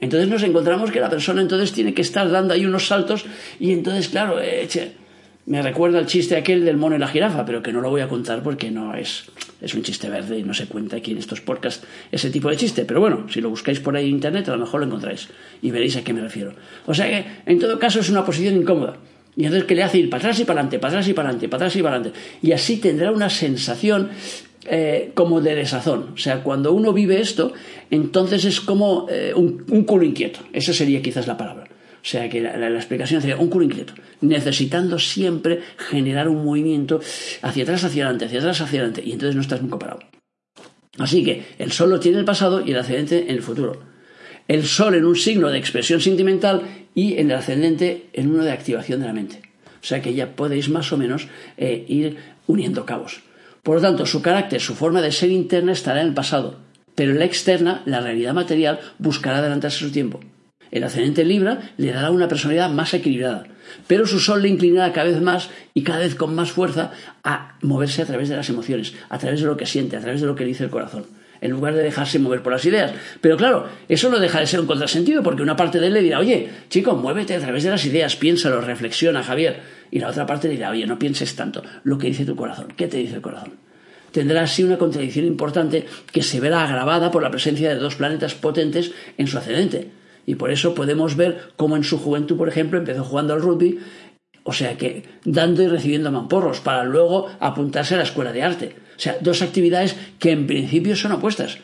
Entonces 0.00 0.28
nos 0.28 0.42
encontramos 0.42 0.90
que 0.90 1.00
la 1.00 1.08
persona 1.08 1.40
entonces 1.40 1.72
tiene 1.72 1.94
que 1.94 2.02
estar 2.02 2.30
dando 2.30 2.54
ahí 2.54 2.64
unos 2.64 2.86
saltos 2.86 3.24
y 3.58 3.72
entonces, 3.72 4.08
claro, 4.08 4.40
eh, 4.40 4.68
me 5.48 5.62
recuerda 5.62 5.98
el 5.98 6.04
chiste 6.04 6.36
aquel 6.36 6.64
del 6.66 6.76
mono 6.76 6.94
y 6.94 6.98
la 6.98 7.08
jirafa, 7.08 7.46
pero 7.46 7.62
que 7.62 7.72
no 7.72 7.80
lo 7.80 7.88
voy 7.88 8.02
a 8.02 8.08
contar 8.08 8.42
porque 8.42 8.70
no 8.70 8.94
es, 8.94 9.24
es 9.62 9.72
un 9.72 9.82
chiste 9.82 10.10
verde 10.10 10.38
y 10.38 10.42
no 10.42 10.52
se 10.52 10.66
cuenta 10.66 10.96
aquí 10.96 11.12
en 11.12 11.18
estos 11.18 11.40
podcasts 11.40 11.86
ese 12.12 12.28
tipo 12.28 12.50
de 12.50 12.56
chiste. 12.56 12.84
Pero 12.84 13.00
bueno, 13.00 13.26
si 13.30 13.40
lo 13.40 13.48
buscáis 13.48 13.80
por 13.80 13.96
ahí 13.96 14.08
en 14.08 14.16
internet, 14.16 14.46
a 14.48 14.52
lo 14.52 14.58
mejor 14.58 14.80
lo 14.80 14.86
encontráis 14.86 15.28
y 15.62 15.70
veréis 15.70 15.96
a 15.96 16.04
qué 16.04 16.12
me 16.12 16.20
refiero. 16.20 16.52
O 16.84 16.92
sea 16.92 17.06
que, 17.06 17.24
en 17.50 17.58
todo 17.58 17.78
caso, 17.78 18.00
es 18.00 18.10
una 18.10 18.26
posición 18.26 18.56
incómoda. 18.56 18.98
Y 19.36 19.44
entonces, 19.44 19.66
¿qué 19.66 19.74
le 19.74 19.84
hace 19.84 19.98
ir 19.98 20.10
para 20.10 20.18
atrás 20.20 20.38
y 20.38 20.44
para 20.44 20.60
adelante, 20.60 20.78
para 20.78 20.90
atrás 20.92 21.08
y 21.08 21.12
para 21.14 21.28
adelante, 21.28 21.48
para 21.48 21.64
atrás 21.64 21.76
y 21.76 21.82
para 21.82 21.96
adelante? 21.96 22.20
Y 22.42 22.52
así 22.52 22.76
tendrá 22.76 23.10
una 23.10 23.30
sensación 23.30 24.10
eh, 24.66 25.12
como 25.14 25.40
de 25.40 25.54
desazón. 25.54 26.10
O 26.12 26.18
sea, 26.18 26.42
cuando 26.42 26.74
uno 26.74 26.92
vive 26.92 27.22
esto, 27.22 27.54
entonces 27.90 28.44
es 28.44 28.60
como 28.60 29.06
eh, 29.08 29.32
un, 29.34 29.64
un 29.70 29.84
culo 29.84 30.04
inquieto. 30.04 30.40
Esa 30.52 30.74
sería 30.74 31.00
quizás 31.00 31.26
la 31.26 31.38
palabra. 31.38 31.67
O 32.00 32.06
sea 32.10 32.28
que 32.28 32.40
la, 32.40 32.68
explicación 32.68 33.20
sería 33.20 33.36
un 33.36 33.48
culo 33.48 33.64
inquieto, 33.64 33.92
necesitando 34.20 34.98
siempre 34.98 35.60
generar 35.76 36.28
un 36.28 36.44
movimiento 36.44 37.00
hacia 37.42 37.64
atrás, 37.64 37.84
hacia 37.84 38.04
adelante, 38.04 38.26
hacia 38.26 38.38
atrás, 38.38 38.60
hacia 38.60 38.80
adelante, 38.80 39.02
y 39.04 39.12
entonces 39.12 39.34
no 39.34 39.42
estás 39.42 39.62
nunca 39.62 39.78
parado. 39.78 40.00
Así 40.98 41.24
que 41.24 41.44
el 41.58 41.72
sol 41.72 41.90
lo 41.90 42.00
tiene 42.00 42.16
en 42.16 42.20
el 42.20 42.24
pasado 42.24 42.64
y 42.64 42.72
el 42.72 42.78
ascendente 42.78 43.24
en 43.28 43.36
el 43.36 43.42
futuro. 43.42 43.82
El 44.46 44.64
sol 44.64 44.94
en 44.94 45.04
un 45.04 45.16
signo 45.16 45.50
de 45.50 45.58
expresión 45.58 46.00
sentimental 46.00 46.62
y 46.94 47.18
en 47.18 47.30
el 47.30 47.36
ascendente 47.36 48.06
en 48.12 48.30
uno 48.30 48.44
de 48.44 48.52
activación 48.52 49.00
de 49.00 49.06
la 49.06 49.12
mente. 49.12 49.42
O 49.80 49.86
sea 49.86 50.02
que 50.02 50.14
ya 50.14 50.34
podéis 50.34 50.68
más 50.68 50.92
o 50.92 50.96
menos 50.96 51.28
eh, 51.56 51.84
ir 51.88 52.16
uniendo 52.46 52.84
cabos. 52.84 53.20
Por 53.62 53.76
lo 53.76 53.82
tanto, 53.82 54.06
su 54.06 54.22
carácter, 54.22 54.60
su 54.60 54.74
forma 54.74 55.02
de 55.02 55.12
ser 55.12 55.30
interna 55.30 55.72
estará 55.72 56.00
en 56.00 56.08
el 56.08 56.14
pasado, 56.14 56.58
pero 56.94 57.12
la 57.12 57.26
externa, 57.26 57.82
la 57.84 58.00
realidad 58.00 58.34
material, 58.34 58.80
buscará 58.98 59.38
adelantarse 59.38 59.78
su 59.78 59.92
tiempo. 59.92 60.20
El 60.70 60.84
ascendente 60.84 61.24
Libra 61.24 61.72
le 61.76 61.92
dará 61.92 62.10
una 62.10 62.28
personalidad 62.28 62.70
más 62.70 62.92
equilibrada, 62.94 63.44
pero 63.86 64.06
su 64.06 64.20
sol 64.20 64.42
le 64.42 64.48
inclinará 64.48 64.92
cada 64.92 65.08
vez 65.08 65.20
más 65.20 65.50
y 65.74 65.82
cada 65.82 66.00
vez 66.00 66.14
con 66.14 66.34
más 66.34 66.50
fuerza 66.50 66.92
a 67.24 67.56
moverse 67.62 68.02
a 68.02 68.06
través 68.06 68.28
de 68.28 68.36
las 68.36 68.48
emociones, 68.48 68.94
a 69.08 69.18
través 69.18 69.40
de 69.40 69.46
lo 69.46 69.56
que 69.56 69.66
siente, 69.66 69.96
a 69.96 70.00
través 70.00 70.20
de 70.20 70.26
lo 70.26 70.34
que 70.34 70.44
dice 70.44 70.64
el 70.64 70.70
corazón, 70.70 71.06
en 71.40 71.50
lugar 71.50 71.74
de 71.74 71.82
dejarse 71.82 72.18
mover 72.18 72.42
por 72.42 72.52
las 72.52 72.64
ideas. 72.64 72.92
Pero 73.20 73.36
claro, 73.36 73.66
eso 73.88 74.10
no 74.10 74.18
deja 74.18 74.40
de 74.40 74.46
ser 74.46 74.60
un 74.60 74.66
contrasentido, 74.66 75.22
porque 75.22 75.42
una 75.42 75.56
parte 75.56 75.80
de 75.80 75.86
él 75.86 75.94
le 75.94 76.02
dirá, 76.02 76.18
oye, 76.18 76.50
chico, 76.68 76.94
muévete 76.96 77.34
a 77.34 77.40
través 77.40 77.62
de 77.62 77.70
las 77.70 77.84
ideas, 77.84 78.16
piénsalo, 78.16 78.60
reflexiona, 78.60 79.22
Javier. 79.22 79.60
Y 79.90 80.00
la 80.00 80.08
otra 80.08 80.26
parte 80.26 80.48
dirá, 80.48 80.70
oye, 80.70 80.86
no 80.86 80.98
pienses 80.98 81.34
tanto 81.34 81.62
lo 81.84 81.96
que 81.96 82.08
dice 82.08 82.24
tu 82.24 82.36
corazón. 82.36 82.68
¿Qué 82.76 82.88
te 82.88 82.98
dice 82.98 83.16
el 83.16 83.22
corazón? 83.22 83.68
tendrá 84.12 84.42
así 84.42 84.64
una 84.64 84.78
contradicción 84.78 85.26
importante 85.26 85.86
que 86.12 86.22
se 86.22 86.40
verá 86.40 86.64
agravada 86.64 87.10
por 87.10 87.22
la 87.22 87.30
presencia 87.30 87.68
de 87.68 87.76
dos 87.76 87.96
planetas 87.96 88.34
potentes 88.34 88.92
en 89.16 89.26
su 89.26 89.38
ascendente, 89.38 89.90
y 90.28 90.34
por 90.34 90.50
eso 90.50 90.74
podemos 90.74 91.16
ver 91.16 91.38
cómo 91.56 91.74
en 91.74 91.84
su 91.84 91.96
juventud, 91.96 92.36
por 92.36 92.50
ejemplo, 92.50 92.78
empezó 92.78 93.02
jugando 93.02 93.32
al 93.32 93.40
rugby, 93.40 93.78
o 94.42 94.52
sea 94.52 94.76
que 94.76 95.04
dando 95.24 95.62
y 95.62 95.68
recibiendo 95.68 96.12
mamporros, 96.12 96.60
para 96.60 96.84
luego 96.84 97.30
apuntarse 97.40 97.94
a 97.94 97.96
la 97.96 98.02
escuela 98.02 98.30
de 98.30 98.42
arte. 98.42 98.76
O 98.94 99.00
sea, 99.00 99.16
dos 99.22 99.40
actividades 99.40 99.96
que 100.18 100.32
en 100.32 100.46
principio 100.46 100.96
son 100.96 101.12
opuestas. 101.12 101.60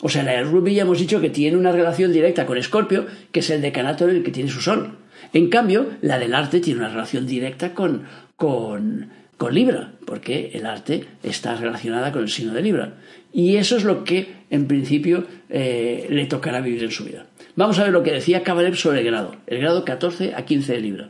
O 0.00 0.08
sea, 0.08 0.22
la 0.22 0.32
del 0.32 0.50
rugby 0.50 0.72
ya 0.72 0.84
hemos 0.84 0.98
dicho 0.98 1.20
que 1.20 1.28
tiene 1.28 1.58
una 1.58 1.72
relación 1.72 2.10
directa 2.10 2.46
con 2.46 2.56
Escorpio, 2.56 3.04
que 3.32 3.40
es 3.40 3.50
el 3.50 3.60
decanato 3.60 4.08
en 4.08 4.16
el 4.16 4.22
que 4.22 4.30
tiene 4.30 4.48
su 4.48 4.62
sol. 4.62 4.96
En 5.34 5.50
cambio, 5.50 5.86
la 6.00 6.18
del 6.18 6.34
arte 6.34 6.60
tiene 6.60 6.80
una 6.80 6.88
relación 6.88 7.26
directa 7.26 7.74
con, 7.74 8.04
con, 8.36 9.10
con 9.36 9.54
Libra, 9.54 9.92
porque 10.06 10.52
el 10.54 10.64
arte 10.64 11.04
está 11.22 11.54
relacionada 11.54 12.12
con 12.12 12.22
el 12.22 12.30
signo 12.30 12.54
de 12.54 12.62
Libra. 12.62 12.94
Y 13.34 13.56
eso 13.56 13.76
es 13.76 13.84
lo 13.84 14.04
que, 14.04 14.36
en 14.48 14.66
principio, 14.66 15.26
eh, 15.50 16.06
le 16.08 16.24
tocará 16.24 16.62
vivir 16.62 16.82
en 16.82 16.90
su 16.90 17.04
vida. 17.04 17.26
Vamos 17.56 17.78
a 17.78 17.84
ver 17.84 17.92
lo 17.92 18.02
que 18.02 18.12
decía 18.12 18.42
Cavalev 18.42 18.76
sobre 18.76 19.00
el 19.00 19.06
grado, 19.06 19.34
el 19.46 19.60
grado 19.60 19.82
14 19.82 20.34
a 20.36 20.44
15 20.44 20.74
de 20.74 20.80
Libra. 20.80 21.08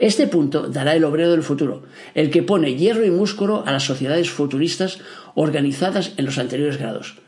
Este 0.00 0.26
punto 0.26 0.68
dará 0.68 0.96
el 0.96 1.04
obrero 1.04 1.30
del 1.30 1.44
futuro, 1.44 1.84
el 2.16 2.30
que 2.30 2.42
pone 2.42 2.74
hierro 2.74 3.06
y 3.06 3.12
músculo 3.12 3.62
a 3.64 3.70
las 3.70 3.84
sociedades 3.84 4.28
futuristas 4.28 4.98
organizadas 5.36 6.14
en 6.16 6.24
los 6.26 6.36
anteriores 6.38 6.78
grados. 6.78 7.18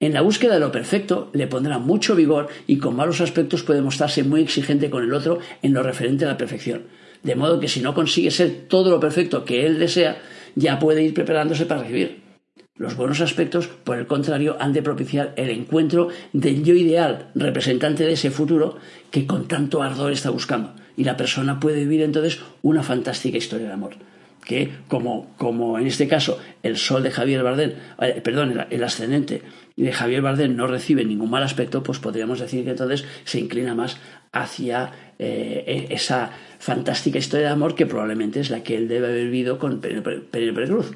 En 0.00 0.14
la 0.14 0.22
búsqueda 0.22 0.54
de 0.54 0.60
lo 0.60 0.72
perfecto 0.72 1.28
le 1.34 1.46
pondrá 1.46 1.78
mucho 1.78 2.16
vigor 2.16 2.48
y 2.66 2.78
con 2.78 2.96
malos 2.96 3.20
aspectos 3.20 3.62
puede 3.62 3.82
mostrarse 3.82 4.24
muy 4.24 4.40
exigente 4.40 4.88
con 4.88 5.04
el 5.04 5.12
otro 5.12 5.38
en 5.60 5.74
lo 5.74 5.82
referente 5.82 6.24
a 6.24 6.28
la 6.28 6.38
perfección. 6.38 6.84
De 7.22 7.36
modo 7.36 7.60
que 7.60 7.68
si 7.68 7.80
no 7.82 7.92
consigue 7.92 8.30
ser 8.30 8.64
todo 8.66 8.90
lo 8.90 8.98
perfecto 8.98 9.44
que 9.44 9.66
él 9.66 9.78
desea, 9.78 10.22
ya 10.54 10.78
puede 10.78 11.02
ir 11.02 11.12
preparándose 11.12 11.66
para 11.66 11.82
recibir. 11.82 12.31
Los 12.78 12.96
buenos 12.96 13.20
aspectos, 13.20 13.68
por 13.68 13.98
el 13.98 14.06
contrario, 14.06 14.56
han 14.58 14.72
de 14.72 14.82
propiciar 14.82 15.34
el 15.36 15.50
encuentro 15.50 16.08
del 16.32 16.64
yo 16.64 16.74
ideal, 16.74 17.28
representante 17.34 18.04
de 18.04 18.14
ese 18.14 18.30
futuro 18.30 18.78
que 19.10 19.26
con 19.26 19.46
tanto 19.46 19.82
ardor 19.82 20.10
está 20.10 20.30
buscando. 20.30 20.72
Y 20.96 21.04
la 21.04 21.18
persona 21.18 21.60
puede 21.60 21.80
vivir 21.80 22.00
entonces 22.00 22.40
una 22.62 22.82
fantástica 22.82 23.36
historia 23.36 23.66
de 23.66 23.74
amor. 23.74 23.96
Que, 24.42 24.70
como, 24.88 25.34
como 25.36 25.78
en 25.78 25.86
este 25.86 26.08
caso, 26.08 26.40
el 26.62 26.78
sol 26.78 27.02
de 27.02 27.10
Javier 27.10 27.42
Bardem, 27.42 27.74
eh, 28.00 28.22
perdón, 28.24 28.64
el, 28.70 28.84
ascendente 28.84 29.42
de 29.76 29.92
Javier 29.92 30.22
Bardem 30.22 30.56
no 30.56 30.66
recibe 30.66 31.04
ningún 31.04 31.30
mal 31.30 31.42
aspecto, 31.42 31.82
pues 31.82 31.98
podríamos 31.98 32.40
decir 32.40 32.64
que 32.64 32.70
entonces 32.70 33.04
se 33.24 33.38
inclina 33.38 33.74
más 33.74 33.98
hacia 34.32 34.92
eh, 35.18 35.88
e, 35.90 35.94
esa 35.94 36.30
fantástica 36.58 37.18
historia 37.18 37.48
de 37.48 37.52
amor 37.52 37.74
que 37.74 37.84
probablemente 37.84 38.40
es 38.40 38.48
la 38.48 38.62
que 38.64 38.76
él 38.78 38.88
debe 38.88 39.08
haber 39.08 39.24
vivido 39.26 39.58
con 39.58 39.80
Penélope 39.80 40.66
Cruz. 40.66 40.92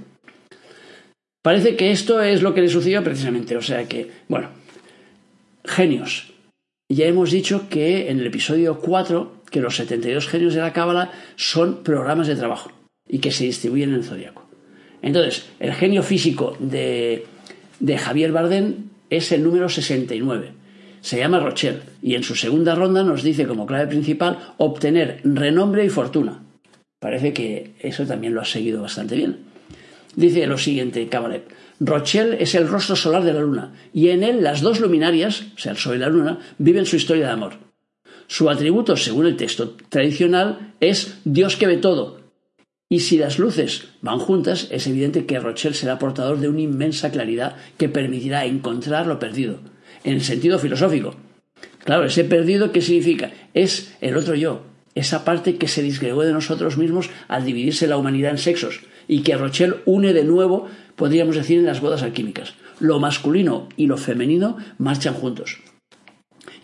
Parece 1.47 1.77
que 1.77 1.93
esto 1.93 2.21
es 2.23 2.43
lo 2.43 2.55
que 2.55 2.61
le 2.61 2.69
sucedió 2.69 3.05
precisamente. 3.05 3.57
O 3.57 3.63
sea 3.63 3.87
que, 3.87 4.11
bueno, 4.27 4.49
genios. 5.65 6.33
Ya 6.89 7.07
hemos 7.07 7.31
dicho 7.31 7.69
que 7.69 8.11
en 8.11 8.19
el 8.19 8.27
episodio 8.27 8.81
4 8.81 9.43
que 9.49 9.61
los 9.61 9.77
72 9.77 10.27
genios 10.27 10.55
de 10.55 10.61
la 10.61 10.73
Cábala 10.73 11.13
son 11.37 11.85
programas 11.85 12.27
de 12.27 12.35
trabajo 12.35 12.73
y 13.09 13.21
que 13.21 13.31
se 13.31 13.45
distribuyen 13.45 13.91
en 13.91 13.95
el 13.95 14.03
zodiaco. 14.03 14.45
Entonces, 15.03 15.47
el 15.61 15.73
genio 15.73 16.03
físico 16.03 16.57
de, 16.59 17.27
de 17.79 17.97
Javier 17.97 18.33
Bardem 18.33 18.89
es 19.09 19.31
el 19.31 19.45
número 19.45 19.69
69. 19.69 20.51
Se 21.01 21.17
llama 21.17 21.39
Rochelle 21.39 21.83
y 22.03 22.17
en 22.17 22.25
su 22.25 22.35
segunda 22.35 22.75
ronda 22.75 23.05
nos 23.05 23.23
dice 23.23 23.47
como 23.47 23.67
clave 23.67 23.87
principal 23.87 24.55
obtener 24.57 25.21
renombre 25.23 25.85
y 25.85 25.91
fortuna. 25.91 26.43
Parece 26.99 27.33
que 27.33 27.77
eso 27.79 28.05
también 28.05 28.35
lo 28.35 28.41
ha 28.41 28.45
seguido 28.45 28.83
bastante 28.83 29.15
bien. 29.15 29.55
Dice 30.17 30.47
lo 30.47 30.59
siguiente 30.59 31.09
Cabaret. 31.09 31.45
Rochelle 31.79 32.39
es 32.41 32.55
el 32.55 32.69
rostro 32.69 32.97
solar 32.97 33.23
de 33.23 33.35
la 33.35 33.41
luna, 33.41 33.75
y 33.93 34.09
en 34.09 34.23
él 34.23 34.43
las 34.43 34.63
dos 34.63 34.81
luminarias, 34.81 35.45
o 35.55 35.59
sea, 35.59 35.73
el 35.73 35.79
sol 35.79 35.97
y 35.97 35.99
la 35.99 36.09
luna, 36.09 36.39
viven 36.59 36.87
su 36.87 36.97
historia 36.97 37.27
de 37.27 37.33
amor. 37.33 37.59
Su 38.27 38.49
atributo, 38.49 38.97
según 38.97 39.27
el 39.27 39.37
texto 39.37 39.77
tradicional, 39.91 40.75
es 40.81 41.19
Dios 41.25 41.57
que 41.57 41.67
ve 41.67 41.77
todo. 41.77 42.21
Y 42.89 43.01
si 43.01 43.19
las 43.19 43.39
luces 43.39 43.89
van 44.01 44.19
juntas, 44.19 44.69
es 44.71 44.87
evidente 44.87 45.27
que 45.27 45.39
Rochelle 45.39 45.75
será 45.75 45.99
portador 45.99 46.39
de 46.39 46.49
una 46.49 46.63
inmensa 46.63 47.11
claridad 47.11 47.57
que 47.77 47.91
permitirá 47.91 48.47
encontrar 48.47 49.07
lo 49.07 49.19
perdido, 49.19 49.61
en 50.03 50.15
el 50.15 50.23
sentido 50.23 50.59
filosófico. 50.59 51.15
Claro, 51.85 52.07
ese 52.07 52.25
perdido, 52.25 52.73
¿qué 52.73 52.81
significa? 52.81 53.33
Es 53.53 53.95
el 54.01 54.17
otro 54.17 54.35
yo, 54.35 54.63
esa 54.95 55.25
parte 55.25 55.57
que 55.57 55.69
se 55.69 55.83
disgregó 55.83 56.23
de 56.23 56.33
nosotros 56.33 56.79
mismos 56.79 57.11
al 57.29 57.45
dividirse 57.45 57.87
la 57.87 57.99
humanidad 57.99 58.31
en 58.31 58.39
sexos, 58.39 58.81
y 59.09 59.21
que 59.21 59.37
Rochelle 59.37 59.77
une 59.85 60.13
de 60.13 60.25
nuevo, 60.25 60.67
podríamos 60.97 61.37
decir, 61.37 61.59
en 61.59 61.67
las 61.67 61.81
bodas 61.81 62.03
alquímicas. 62.03 62.55
Lo 62.81 63.01
masculino 63.01 63.69
y 63.77 63.87
lo 63.87 63.97
femenino 63.97 64.57
marchan 64.79 65.15
juntos. 65.15 65.59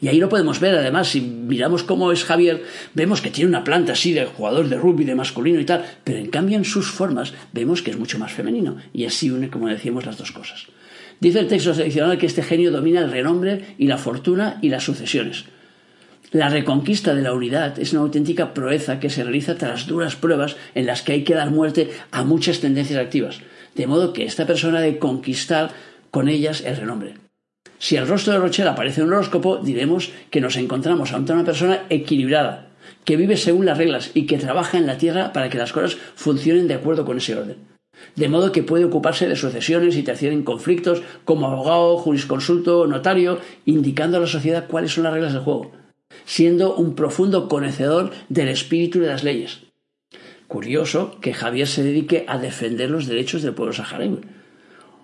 Y 0.00 0.08
ahí 0.08 0.18
lo 0.18 0.28
podemos 0.28 0.58
ver, 0.58 0.74
además, 0.74 1.08
si 1.08 1.20
miramos 1.20 1.84
cómo 1.84 2.10
es 2.10 2.24
Javier, 2.24 2.64
vemos 2.92 3.20
que 3.20 3.30
tiene 3.30 3.48
una 3.48 3.62
planta 3.62 3.92
así 3.92 4.12
de 4.12 4.26
jugador 4.26 4.68
de 4.68 4.76
rugby, 4.76 5.04
de 5.04 5.14
masculino 5.14 5.60
y 5.60 5.64
tal, 5.64 5.84
pero 6.02 6.18
en 6.18 6.26
cambio 6.26 6.56
en 6.56 6.64
sus 6.64 6.90
formas 6.90 7.32
vemos 7.52 7.82
que 7.82 7.92
es 7.92 7.98
mucho 7.98 8.18
más 8.18 8.32
femenino, 8.32 8.78
y 8.92 9.04
así 9.04 9.30
une, 9.30 9.48
como 9.48 9.68
decíamos, 9.68 10.04
las 10.04 10.18
dos 10.18 10.32
cosas. 10.32 10.66
Dice 11.20 11.38
el 11.38 11.46
texto 11.46 11.72
tradicional 11.72 12.18
que 12.18 12.26
este 12.26 12.42
genio 12.42 12.72
domina 12.72 13.00
el 13.00 13.12
renombre 13.12 13.76
y 13.78 13.86
la 13.86 13.96
fortuna 13.96 14.58
y 14.60 14.70
las 14.70 14.82
sucesiones. 14.82 15.44
La 16.32 16.48
reconquista 16.48 17.14
de 17.14 17.20
la 17.20 17.34
unidad 17.34 17.78
es 17.78 17.92
una 17.92 18.00
auténtica 18.00 18.54
proeza 18.54 18.98
que 18.98 19.10
se 19.10 19.22
realiza 19.22 19.56
tras 19.56 19.86
duras 19.86 20.16
pruebas 20.16 20.56
en 20.74 20.86
las 20.86 21.02
que 21.02 21.12
hay 21.12 21.24
que 21.24 21.34
dar 21.34 21.50
muerte 21.50 21.90
a 22.10 22.24
muchas 22.24 22.60
tendencias 22.60 22.98
activas, 22.98 23.40
de 23.74 23.86
modo 23.86 24.14
que 24.14 24.24
esta 24.24 24.46
persona 24.46 24.80
de 24.80 24.98
conquistar 24.98 25.72
con 26.10 26.30
ellas 26.30 26.62
el 26.64 26.78
renombre. 26.78 27.16
Si 27.78 27.96
el 27.96 28.08
rostro 28.08 28.32
de 28.32 28.38
Rochelle 28.38 28.70
aparece 28.70 29.02
en 29.02 29.08
un 29.08 29.12
horóscopo, 29.12 29.58
diremos 29.58 30.10
que 30.30 30.40
nos 30.40 30.56
encontramos 30.56 31.12
ante 31.12 31.34
una 31.34 31.44
persona 31.44 31.82
equilibrada, 31.90 32.68
que 33.04 33.16
vive 33.16 33.36
según 33.36 33.66
las 33.66 33.76
reglas 33.76 34.10
y 34.14 34.24
que 34.24 34.38
trabaja 34.38 34.78
en 34.78 34.86
la 34.86 34.96
tierra 34.96 35.34
para 35.34 35.50
que 35.50 35.58
las 35.58 35.74
cosas 35.74 35.98
funcionen 36.14 36.66
de 36.66 36.74
acuerdo 36.74 37.04
con 37.04 37.18
ese 37.18 37.36
orden. 37.36 37.58
De 38.16 38.30
modo 38.30 38.52
que 38.52 38.62
puede 38.62 38.86
ocuparse 38.86 39.28
de 39.28 39.36
sucesiones 39.36 39.96
y 39.96 40.02
terciar 40.02 40.32
en 40.32 40.44
conflictos 40.44 41.02
como 41.26 41.48
abogado, 41.48 41.98
jurisconsulto, 41.98 42.86
notario, 42.86 43.38
indicando 43.66 44.16
a 44.16 44.20
la 44.20 44.26
sociedad 44.26 44.66
cuáles 44.66 44.94
son 44.94 45.04
las 45.04 45.12
reglas 45.12 45.34
del 45.34 45.42
juego, 45.42 45.81
siendo 46.24 46.76
un 46.76 46.94
profundo 46.94 47.48
conocedor 47.48 48.12
del 48.28 48.48
espíritu 48.48 49.00
de 49.00 49.08
las 49.08 49.24
leyes. 49.24 49.60
Curioso 50.48 51.18
que 51.20 51.32
Javier 51.32 51.66
se 51.66 51.82
dedique 51.82 52.24
a 52.28 52.38
defender 52.38 52.90
los 52.90 53.06
derechos 53.06 53.42
del 53.42 53.54
pueblo 53.54 53.72
saharaui. 53.72 54.20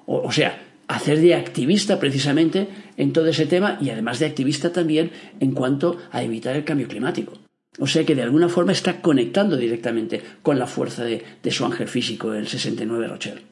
O, 0.07 0.31
sea, 0.31 0.63
hacer 0.89 1.21
de 1.21 1.35
activista 1.35 1.99
precisamente 1.99 2.69
en 2.97 3.13
todo 3.13 3.29
ese 3.29 3.47
tema 3.47 3.79
y 3.81 3.91
además 3.91 4.19
de 4.19 4.27
activista 4.27 4.73
también 4.73 5.11
en 5.41 5.53
cuanto 5.53 5.97
a 6.11 6.23
evitar 6.23 6.57
el 6.57 6.65
cambio 6.65 6.89
climático. 6.89 7.35
O 7.79 7.87
sea 7.87 8.05
que 8.05 8.15
de 8.15 8.23
alguna 8.23 8.49
forma 8.49 8.73
está 8.73 9.01
conectando 9.01 9.57
directamente 9.57 10.21
con 10.43 10.59
la 10.59 10.67
fuerza 10.67 11.05
de, 11.05 11.23
su 11.51 11.65
ángel 11.65 11.89
físico, 11.89 12.35
el 12.35 12.49
69 12.49 13.09
Rochelle. 13.09 13.43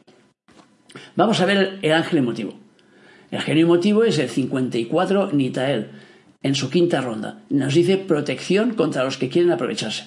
Vamos 1.14 1.40
a 1.40 1.46
ver 1.46 1.78
el 1.82 1.92
ángel 1.92 2.18
emotivo. 2.18 2.58
El 3.30 3.40
genio 3.40 3.64
emotivo 3.64 4.04
es 4.04 4.18
el 4.18 4.28
54 4.28 5.30
Nitael, 5.32 5.90
en 6.46 6.54
su 6.54 6.70
quinta 6.70 7.00
ronda. 7.00 7.40
Nos 7.50 7.74
dice 7.74 7.96
protección 7.96 8.74
contra 8.74 9.04
los 9.04 9.18
que 9.18 9.28
quieren 9.28 9.52
aprovecharse. 9.52 10.04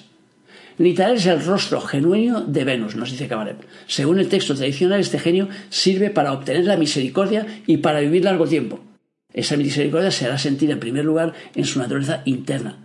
Nitael 0.78 1.16
es 1.16 1.26
el 1.26 1.44
rostro 1.44 1.80
genuino 1.82 2.40
de 2.40 2.64
Venus, 2.64 2.96
nos 2.96 3.10
dice 3.10 3.28
Kabareb. 3.28 3.58
Según 3.86 4.18
el 4.18 4.28
texto 4.28 4.54
tradicional, 4.54 5.00
este 5.00 5.18
genio 5.18 5.48
sirve 5.68 6.08
para 6.08 6.32
obtener 6.32 6.64
la 6.64 6.78
misericordia 6.78 7.46
y 7.66 7.76
para 7.78 8.00
vivir 8.00 8.24
largo 8.24 8.46
tiempo. 8.46 8.80
Esa 9.32 9.56
misericordia 9.56 10.10
se 10.10 10.24
hará 10.24 10.38
sentir 10.38 10.70
en 10.70 10.80
primer 10.80 11.04
lugar 11.04 11.34
en 11.54 11.66
su 11.66 11.78
naturaleza 11.78 12.22
interna, 12.24 12.78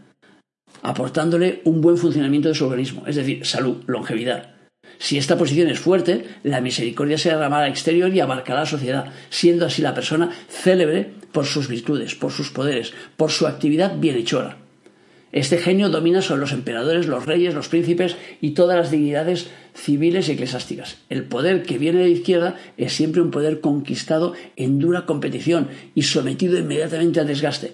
aportándole 0.82 1.62
un 1.64 1.80
buen 1.80 1.98
funcionamiento 1.98 2.50
de 2.50 2.56
su 2.56 2.66
organismo, 2.66 3.04
es 3.08 3.16
decir, 3.16 3.46
salud, 3.46 3.78
longevidad. 3.88 4.56
Si 4.98 5.18
esta 5.18 5.38
posición 5.38 5.70
es 5.70 5.80
fuerte, 5.80 6.26
la 6.44 6.62
misericordia 6.62 7.18
se 7.18 7.30
derramará 7.30 7.66
al 7.66 7.72
exterior 7.72 8.14
y 8.14 8.20
abarcará 8.20 8.60
a 8.60 8.64
la 8.64 8.70
sociedad, 8.70 9.06
siendo 9.30 9.66
así 9.66 9.82
la 9.82 9.94
persona 9.94 10.32
célebre 10.50 11.12
por 11.36 11.46
sus 11.46 11.68
virtudes, 11.68 12.16
por 12.16 12.32
sus 12.32 12.50
poderes, 12.50 12.94
por 13.18 13.30
su 13.30 13.46
actividad 13.46 14.00
bienhechora. 14.00 14.56
Este 15.34 15.58
genio 15.58 15.90
domina 15.90 16.22
sobre 16.22 16.40
los 16.40 16.54
emperadores, 16.54 17.08
los 17.08 17.26
reyes, 17.26 17.54
los 17.54 17.68
príncipes 17.68 18.16
y 18.40 18.52
todas 18.52 18.78
las 18.78 18.90
dignidades 18.90 19.50
civiles 19.74 20.30
y 20.30 20.32
eclesiásticas. 20.32 20.96
El 21.10 21.26
poder 21.26 21.64
que 21.64 21.78
viene 21.78 22.00
de 22.00 22.10
izquierda 22.10 22.56
es 22.78 22.94
siempre 22.94 23.22
un 23.22 23.32
poder 23.32 23.60
conquistado 23.60 24.32
en 24.56 24.80
dura 24.80 25.06
competición 25.06 25.68
y 25.94 26.04
sometido 26.04 26.58
inmediatamente 26.58 27.20
al 27.20 27.28
desgaste. 27.28 27.74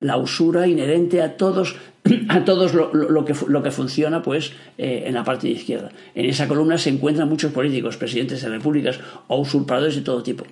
La 0.00 0.16
usura 0.16 0.66
inherente 0.66 1.20
a 1.20 1.36
todos, 1.36 1.76
a 2.30 2.46
todos 2.46 2.72
lo, 2.72 3.26
que, 3.26 3.34
lo 3.46 3.62
que, 3.62 3.70
funciona 3.70 4.22
pues, 4.22 4.52
eh, 4.78 5.04
en 5.06 5.12
la 5.12 5.24
parte 5.24 5.48
de 5.48 5.52
izquierda. 5.52 5.90
En 6.14 6.24
esa 6.24 6.48
columna 6.48 6.78
se 6.78 6.88
encuentran 6.88 7.28
muchos 7.28 7.52
políticos, 7.52 7.98
presidentes 7.98 8.40
de 8.40 8.48
repúblicas 8.48 9.00
o 9.28 9.38
usurpadores 9.38 9.96
de 9.96 10.00
todo 10.00 10.22
tipo. 10.22 10.46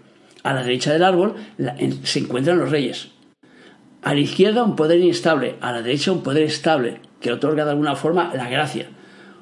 A 0.44 0.54
la 0.54 0.62
derecha 0.62 0.92
del 0.92 1.02
árbol 1.02 1.34
se 2.04 2.20
encuentran 2.20 2.58
los 2.58 2.70
reyes, 2.70 3.08
a 4.04 4.12
la 4.12 4.20
izquierda 4.20 4.62
un 4.62 4.76
poder 4.76 5.00
inestable, 5.00 5.56
a 5.62 5.72
la 5.72 5.80
derecha 5.80 6.12
un 6.12 6.22
poder 6.22 6.42
estable, 6.42 7.00
que 7.20 7.32
otorga 7.32 7.64
de 7.64 7.70
alguna 7.70 7.96
forma 7.96 8.32
la 8.34 8.48
gracia. 8.50 8.90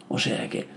O 0.08 0.18
sea 0.18 0.48
que... 0.48 0.68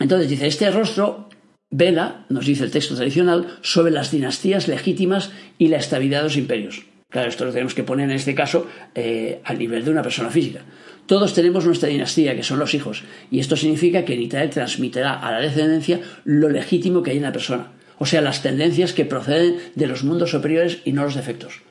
Entonces 0.00 0.28
dice, 0.28 0.48
este 0.48 0.70
rostro 0.70 1.28
vela, 1.70 2.26
nos 2.28 2.46
dice 2.46 2.64
el 2.64 2.72
texto 2.72 2.96
tradicional, 2.96 3.58
sobre 3.62 3.92
las 3.92 4.10
dinastías 4.10 4.66
legítimas 4.66 5.30
y 5.58 5.68
la 5.68 5.76
estabilidad 5.76 6.18
de 6.18 6.24
los 6.24 6.36
imperios. 6.36 6.86
Claro, 7.08 7.28
esto 7.28 7.44
lo 7.44 7.52
tenemos 7.52 7.74
que 7.74 7.84
poner 7.84 8.10
en 8.10 8.16
este 8.16 8.34
caso 8.34 8.66
eh, 8.94 9.40
al 9.44 9.58
nivel 9.58 9.84
de 9.84 9.92
una 9.92 10.02
persona 10.02 10.28
física. 10.28 10.62
Todos 11.06 11.34
tenemos 11.34 11.64
nuestra 11.64 11.88
dinastía, 11.88 12.34
que 12.34 12.42
son 12.42 12.58
los 12.58 12.74
hijos, 12.74 13.04
y 13.30 13.38
esto 13.38 13.56
significa 13.56 14.04
que 14.04 14.16
Nitae 14.16 14.48
transmitirá 14.48 15.14
a 15.14 15.30
la 15.30 15.40
descendencia 15.40 16.00
lo 16.24 16.50
legítimo 16.50 17.02
que 17.02 17.12
hay 17.12 17.16
en 17.16 17.22
la 17.22 17.32
persona, 17.32 17.72
o 17.98 18.06
sea, 18.06 18.20
las 18.20 18.42
tendencias 18.42 18.92
que 18.92 19.04
proceden 19.04 19.58
de 19.74 19.86
los 19.86 20.04
mundos 20.04 20.30
superiores 20.30 20.78
y 20.84 20.92
no 20.92 21.04
los 21.04 21.14
defectos. 21.14 21.62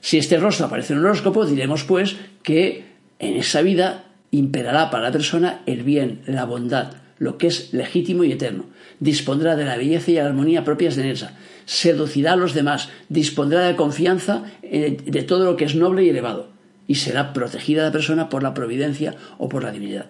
Si 0.00 0.18
este 0.18 0.38
rostro 0.38 0.66
aparece 0.66 0.92
en 0.92 1.00
un 1.00 1.06
horóscopo, 1.06 1.46
diremos 1.46 1.84
pues 1.84 2.16
que 2.42 2.84
en 3.18 3.36
esa 3.36 3.62
vida 3.62 4.04
imperará 4.30 4.90
para 4.90 5.04
la 5.04 5.12
persona 5.12 5.62
el 5.66 5.82
bien, 5.82 6.22
la 6.26 6.44
bondad, 6.44 6.94
lo 7.18 7.38
que 7.38 7.48
es 7.48 7.72
legítimo 7.72 8.24
y 8.24 8.32
eterno. 8.32 8.66
Dispondrá 9.00 9.56
de 9.56 9.64
la 9.64 9.76
belleza 9.76 10.10
y 10.10 10.14
la 10.14 10.26
armonía 10.26 10.64
propias 10.64 10.96
de 10.96 11.10
esa. 11.10 11.36
Seducirá 11.64 12.34
a 12.34 12.36
los 12.36 12.54
demás, 12.54 12.90
dispondrá 13.08 13.66
de 13.66 13.76
confianza 13.76 14.44
eh, 14.62 14.96
de 15.04 15.22
todo 15.22 15.44
lo 15.44 15.56
que 15.56 15.64
es 15.64 15.74
noble 15.74 16.04
y 16.04 16.10
elevado. 16.10 16.50
Y 16.86 16.96
será 16.96 17.32
protegida 17.32 17.84
la 17.84 17.92
persona 17.92 18.28
por 18.28 18.42
la 18.42 18.54
providencia 18.54 19.16
o 19.38 19.48
por 19.48 19.64
la 19.64 19.72
divinidad. 19.72 20.06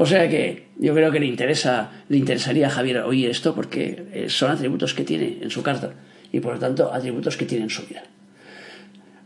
O 0.00 0.06
sea 0.06 0.28
que 0.28 0.68
yo 0.78 0.94
creo 0.94 1.10
que 1.10 1.18
le 1.18 1.26
interesa, 1.26 1.90
le 2.08 2.18
interesaría 2.18 2.68
a 2.68 2.70
Javier 2.70 2.98
oír 2.98 3.28
esto 3.30 3.52
porque 3.52 4.06
eh, 4.12 4.26
son 4.28 4.52
atributos 4.52 4.94
que 4.94 5.02
tiene 5.02 5.38
en 5.42 5.50
su 5.50 5.64
carta 5.64 5.90
y 6.30 6.38
por 6.38 6.54
lo 6.54 6.60
tanto 6.60 6.94
atributos 6.94 7.36
que 7.36 7.46
tiene 7.46 7.64
en 7.64 7.70
su 7.70 7.84
vida. 7.84 8.04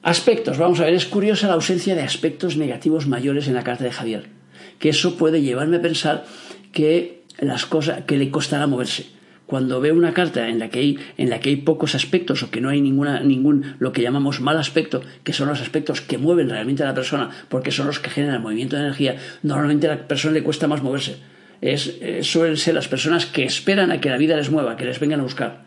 Aspectos, 0.02 0.56
vamos 0.56 0.80
a 0.80 0.86
ver, 0.86 0.94
es 0.94 1.04
curiosa 1.04 1.46
la 1.46 1.54
ausencia 1.54 1.94
de 1.94 2.00
aspectos 2.00 2.56
negativos 2.56 3.06
mayores 3.06 3.48
en 3.48 3.54
la 3.54 3.64
carta 3.64 3.84
de 3.84 3.92
Javier, 3.92 4.30
que 4.78 4.88
eso 4.88 5.18
puede 5.18 5.42
llevarme 5.42 5.76
a 5.76 5.82
pensar 5.82 6.24
que 6.72 7.20
las 7.38 7.66
cosas 7.66 8.04
que 8.06 8.16
le 8.16 8.30
costará 8.30 8.66
moverse. 8.66 9.04
Cuando 9.52 9.82
veo 9.82 9.94
una 9.94 10.14
carta 10.14 10.48
en 10.48 10.58
la 10.58 10.70
que 10.70 10.78
hay, 10.78 10.98
en 11.18 11.28
la 11.28 11.38
que 11.38 11.50
hay 11.50 11.56
pocos 11.56 11.94
aspectos 11.94 12.42
o 12.42 12.50
que 12.50 12.62
no 12.62 12.70
hay 12.70 12.80
ninguna, 12.80 13.20
ningún 13.20 13.76
lo 13.80 13.92
que 13.92 14.00
llamamos 14.00 14.40
mal 14.40 14.56
aspecto, 14.56 15.02
que 15.24 15.34
son 15.34 15.46
los 15.46 15.60
aspectos 15.60 16.00
que 16.00 16.16
mueven 16.16 16.48
realmente 16.48 16.82
a 16.82 16.86
la 16.86 16.94
persona, 16.94 17.28
porque 17.50 17.70
son 17.70 17.86
los 17.86 17.98
que 17.98 18.08
generan 18.08 18.36
el 18.36 18.40
movimiento 18.40 18.76
de 18.76 18.84
energía, 18.84 19.16
normalmente 19.42 19.88
a 19.88 19.94
la 19.94 20.08
persona 20.08 20.32
le 20.32 20.42
cuesta 20.42 20.68
más 20.68 20.82
moverse. 20.82 21.18
Es, 21.60 21.98
eh, 22.00 22.20
suelen 22.22 22.56
ser 22.56 22.72
las 22.72 22.88
personas 22.88 23.26
que 23.26 23.44
esperan 23.44 23.92
a 23.92 24.00
que 24.00 24.08
la 24.08 24.16
vida 24.16 24.38
les 24.38 24.50
mueva, 24.50 24.74
que 24.78 24.86
les 24.86 24.98
vengan 24.98 25.20
a 25.20 25.24
buscar. 25.24 25.66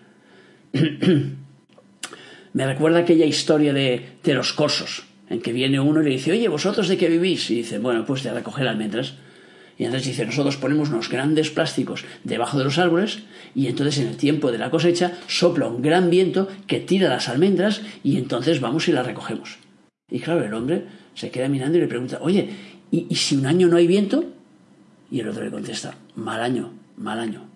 Me 2.54 2.66
recuerda 2.66 2.98
aquella 3.02 3.28
historia 3.28 3.72
de, 3.72 4.18
los 4.34 4.52
corsos, 4.54 5.04
en 5.30 5.42
que 5.42 5.54
viene 5.54 5.80
uno 5.80 6.02
y 6.02 6.06
le 6.06 6.10
dice, 6.10 6.32
oye, 6.32 6.48
¿vosotros 6.48 6.88
de 6.88 6.98
qué 6.98 7.08
vivís? 7.08 7.52
Y 7.52 7.58
dice, 7.58 7.78
bueno, 7.78 8.04
pues 8.04 8.24
de 8.24 8.34
recoger 8.34 8.68
almendras. 8.68 9.14
Y 9.78 9.84
entonces 9.84 10.08
dice, 10.08 10.26
nosotros 10.26 10.58
ponemos 10.58 10.90
unos 10.90 11.10
grandes 11.10 11.50
plásticos 11.50 12.06
debajo 12.24 12.58
de 12.58 12.64
los 12.64 12.78
árboles 12.78 13.24
y 13.54 13.68
entonces 13.68 14.00
en 14.00 14.08
el 14.08 14.18
tiempo 14.18 14.52
de 14.52 14.58
la 14.58 14.70
cosecha 14.70 15.14
sopla 15.28 15.68
un 15.68 15.82
gran 15.82 16.10
viento 16.10 16.48
que 16.68 16.80
tira 16.80 17.10
las 17.10 17.28
almendras 17.28 17.82
y 18.04 18.18
entonces 18.18 18.62
vamos 18.62 18.88
y 18.88 18.94
las 18.94 19.06
recogemos. 19.06 19.58
Y 20.10 20.20
claro, 20.20 20.46
el 20.46 20.54
hombre 20.54 20.86
se 21.14 21.30
queda 21.30 21.50
mirando 21.50 21.78
y 21.78 21.82
le 21.82 21.88
pregunta, 21.88 22.20
oye, 22.22 22.50
¿y, 22.92 23.08
¿y, 23.10 23.16
si 23.16 23.36
un 23.36 23.46
año 23.46 23.68
no 23.68 23.78
hay 23.78 23.88
viento? 23.88 24.24
Y 25.12 25.20
el 25.20 25.30
otro 25.30 25.44
le 25.44 25.52
contesta, 25.52 25.96
mal 26.16 26.42
año, 26.42 26.72
mal 26.98 27.20
año. 27.20 27.50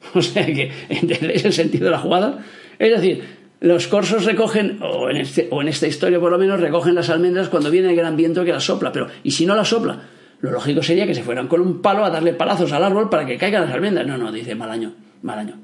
O 0.14 0.22
sea 0.22 0.46
que, 0.46 0.72
¿entendéis 0.88 1.44
el 1.44 1.52
sentido 1.52 1.86
de 1.86 1.90
la 1.90 1.98
jugada? 1.98 2.44
Es 2.78 2.90
decir, 2.90 3.22
los 3.60 3.86
corsos 3.88 4.24
recogen, 4.24 4.78
o 4.82 5.10
en, 5.10 5.18
este, 5.18 5.48
o 5.50 5.60
en 5.60 5.68
esta 5.68 5.86
historia 5.86 6.18
por 6.18 6.32
lo 6.32 6.38
menos, 6.38 6.60
recogen 6.60 6.94
las 6.94 7.10
almendras 7.10 7.48
cuando 7.48 7.70
viene 7.70 7.90
el 7.90 7.96
gran 7.96 8.16
viento 8.16 8.44
que 8.44 8.52
las 8.52 8.64
sopla. 8.64 8.92
Pero, 8.92 9.08
¿y 9.22 9.32
si 9.32 9.44
no 9.44 9.54
las 9.54 9.68
sopla? 9.68 10.02
Lo 10.40 10.50
lógico 10.50 10.82
sería 10.82 11.06
que 11.06 11.14
se 11.14 11.22
fueran 11.22 11.48
con 11.48 11.60
un 11.60 11.82
palo 11.82 12.04
a 12.04 12.10
darle 12.10 12.32
palazos 12.32 12.72
al 12.72 12.84
árbol 12.84 13.10
para 13.10 13.26
que 13.26 13.36
caigan 13.36 13.62
las 13.62 13.72
almendras. 13.72 14.06
No, 14.06 14.16
no, 14.16 14.32
dice 14.32 14.54
mal 14.54 14.70
año, 14.70 14.94
mal 15.22 15.38
año. 15.38 15.58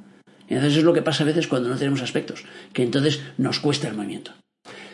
Entonces 0.49 0.79
es 0.79 0.85
lo 0.85 0.93
que 0.93 1.03
pasa 1.03 1.25
a 1.25 1.27
veces 1.27 1.49
cuando 1.49 1.69
no 1.69 1.77
tenemos 1.77 2.03
aspectos, 2.03 2.45
que 2.73 2.83
entonces 2.83 3.21
nos 3.39 3.59
cuesta 3.59 3.89
el 3.89 3.95
movimiento. 3.95 4.33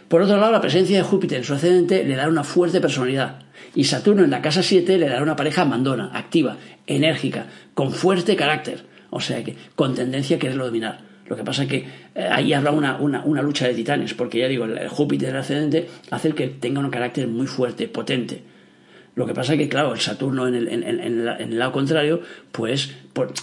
Por 0.09 0.23
otro 0.23 0.37
lado, 0.37 0.53
la 0.53 0.61
presencia 0.61 0.97
de 0.97 1.03
Júpiter 1.03 1.39
en 1.39 1.45
su 1.45 1.55
ascendente 1.55 2.05
le 2.05 2.17
da 2.17 2.29
una 2.29 2.45
fuerte 2.45 2.81
personalidad. 2.81 3.41
Y 3.75 3.85
Saturno 3.85 4.25
en 4.25 4.31
la 4.31 4.43
casa 4.43 4.63
7 4.63 4.99
le 4.99 5.09
dará 5.09 5.23
una 5.23 5.37
pareja 5.37 5.65
mandona, 5.65 6.11
activa, 6.13 6.59
enérgica, 6.87 7.47
con 7.75 7.93
fuerte 7.93 8.37
carácter. 8.37 8.85
O 9.11 9.21
sea 9.21 9.43
que 9.43 9.57
con 9.75 9.95
tendencia 9.95 10.37
a 10.37 10.39
quererlo 10.39 10.67
dominar. 10.67 11.01
Lo 11.27 11.37
que 11.37 11.45
pasa 11.45 11.63
es 11.63 11.69
que 11.69 11.87
eh, 12.15 12.29
ahí 12.31 12.53
habrá 12.53 12.73
una, 12.73 12.99
una, 12.99 13.43
lucha 13.43 13.67
de 13.67 13.75
titanes, 13.75 14.13
porque 14.13 14.41
ya 14.41 14.49
digo, 14.49 14.67
el 14.67 14.89
Júpiter 14.89 15.31
en 15.31 15.37
ascendente 15.37 15.89
hace 16.11 16.33
que 16.33 16.49
tenga 16.49 16.81
un 16.81 16.91
carácter 16.91 17.27
muy 17.27 17.47
fuerte, 17.47 17.89
potente. 17.89 18.43
Lo 19.15 19.27
que 19.27 19.35
pasa 19.35 19.53
es 19.53 19.59
que, 19.59 19.69
claro, 19.69 19.93
el 19.93 20.01
Saturno 20.01 20.49
en 20.49 20.55
el, 20.55 20.69
en, 20.69 21.29
el 21.29 21.59
lado 21.59 21.73
contrario, 21.73 22.23
pues, 22.51 22.95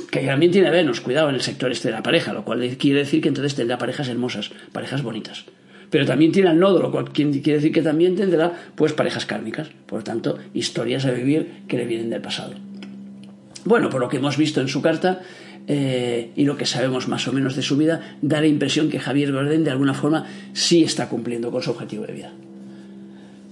que 0.09 0.21
también 0.21 0.51
tiene 0.51 0.71
Venus, 0.71 0.99
cuidado, 0.99 1.29
en 1.29 1.35
el 1.35 1.41
sector 1.41 1.71
este 1.71 1.89
de 1.89 1.93
la 1.93 2.01
pareja, 2.01 2.33
lo 2.33 2.43
cual 2.43 2.67
quiere 2.77 2.99
decir 2.99 3.21
que 3.21 3.27
entonces 3.27 3.53
tendrá 3.53 3.77
parejas 3.77 4.09
hermosas, 4.09 4.49
parejas 4.71 5.03
bonitas. 5.03 5.45
Pero 5.91 6.05
también 6.05 6.31
tiene 6.31 6.49
al 6.49 6.59
nodo, 6.59 6.81
lo 6.81 6.91
cual 6.91 7.11
quiere 7.11 7.53
decir 7.53 7.71
que 7.71 7.83
también 7.83 8.15
tendrá, 8.15 8.51
pues, 8.75 8.93
parejas 8.93 9.27
kármicas. 9.27 9.69
Por 9.85 9.99
lo 9.99 10.03
tanto, 10.03 10.39
historias 10.55 11.05
a 11.05 11.11
vivir 11.11 11.63
que 11.67 11.77
le 11.77 11.85
vienen 11.85 12.09
del 12.09 12.21
pasado. 12.21 12.53
Bueno, 13.65 13.89
por 13.89 14.01
lo 14.01 14.09
que 14.09 14.17
hemos 14.17 14.37
visto 14.37 14.61
en 14.61 14.69
su 14.69 14.81
carta, 14.81 15.21
eh, 15.67 16.31
y 16.35 16.45
lo 16.45 16.57
que 16.57 16.65
sabemos 16.65 17.07
más 17.07 17.27
o 17.27 17.33
menos 17.33 17.55
de 17.55 17.61
su 17.61 17.77
vida, 17.77 18.17
da 18.23 18.41
la 18.41 18.47
impresión 18.47 18.89
que 18.89 18.99
Javier 18.99 19.31
Bardem 19.31 19.63
de 19.63 19.69
alguna 19.69 19.93
forma 19.93 20.25
sí 20.53 20.83
está 20.83 21.09
cumpliendo 21.09 21.51
con 21.51 21.61
su 21.61 21.69
objetivo 21.69 22.07
de 22.07 22.13
vida. 22.13 22.33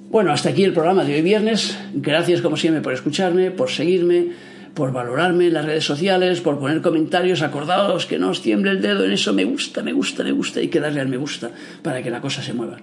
Bueno, 0.10 0.32
hasta 0.32 0.50
aquí 0.50 0.64
el 0.64 0.72
programa 0.72 1.04
de 1.04 1.16
hoy 1.16 1.22
viernes. 1.22 1.78
Gracias 1.94 2.42
como 2.42 2.56
siempre 2.56 2.82
por 2.82 2.94
escucharme, 2.94 3.52
por 3.52 3.70
seguirme, 3.70 4.30
por 4.74 4.94
valorarme 4.94 5.48
en 5.48 5.54
las 5.54 5.66
redes 5.66 5.84
sociales, 5.84 6.40
por 6.40 6.60
poner 6.60 6.82
comentarios. 6.82 7.42
Acordaos 7.42 8.06
que 8.06 8.18
no 8.18 8.30
os 8.30 8.42
tiemble 8.42 8.72
el 8.72 8.82
dedo 8.82 9.04
en 9.04 9.12
eso. 9.12 9.34
Me 9.34 9.44
gusta, 9.44 9.84
me 9.84 9.92
gusta, 9.92 10.24
me 10.24 10.32
gusta. 10.32 10.62
Hay 10.62 10.70
que 10.70 10.80
darle 10.80 11.02
al 11.02 11.10
me 11.10 11.18
gusta 11.18 11.52
para 11.82 12.02
que 12.02 12.10
la 12.10 12.22
cosa 12.22 12.42
se 12.42 12.54
mueva. 12.54 12.78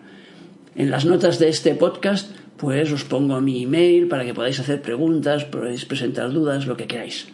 En 0.76 0.90
las 0.90 1.06
notas 1.06 1.38
de 1.38 1.48
este 1.48 1.74
podcast, 1.74 2.30
pues 2.58 2.92
os 2.92 3.04
pongo 3.04 3.40
mi 3.40 3.62
email 3.62 4.06
para 4.06 4.26
que 4.26 4.34
podáis 4.34 4.60
hacer 4.60 4.82
preguntas, 4.82 5.46
podáis 5.46 5.86
presentar 5.86 6.30
dudas, 6.30 6.66
lo 6.66 6.76
que 6.76 6.86
queráis. 6.86 7.28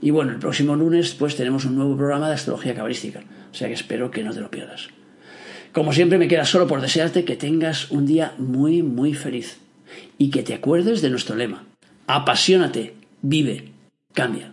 Y 0.00 0.10
bueno, 0.10 0.32
el 0.32 0.38
próximo 0.38 0.74
lunes 0.74 1.14
pues 1.14 1.36
tenemos 1.36 1.66
un 1.66 1.76
nuevo 1.76 1.98
programa 1.98 2.28
de 2.28 2.34
astrología 2.34 2.74
cabalística. 2.74 3.20
O 3.52 3.54
sea 3.54 3.68
que 3.68 3.74
espero 3.74 4.10
que 4.10 4.22
no 4.22 4.32
te 4.32 4.40
lo 4.40 4.50
pierdas. 4.50 4.88
Como 5.72 5.92
siempre 5.92 6.18
me 6.18 6.28
queda 6.28 6.44
solo 6.44 6.66
por 6.66 6.80
desearte 6.80 7.24
que 7.24 7.36
tengas 7.36 7.90
un 7.90 8.06
día 8.06 8.34
muy, 8.38 8.82
muy 8.82 9.14
feliz 9.14 9.58
y 10.16 10.30
que 10.30 10.42
te 10.42 10.54
acuerdes 10.54 11.02
de 11.02 11.10
nuestro 11.10 11.36
lema. 11.36 11.64
Apasionate, 12.06 12.94
vive, 13.22 13.72
cambia. 14.14 14.52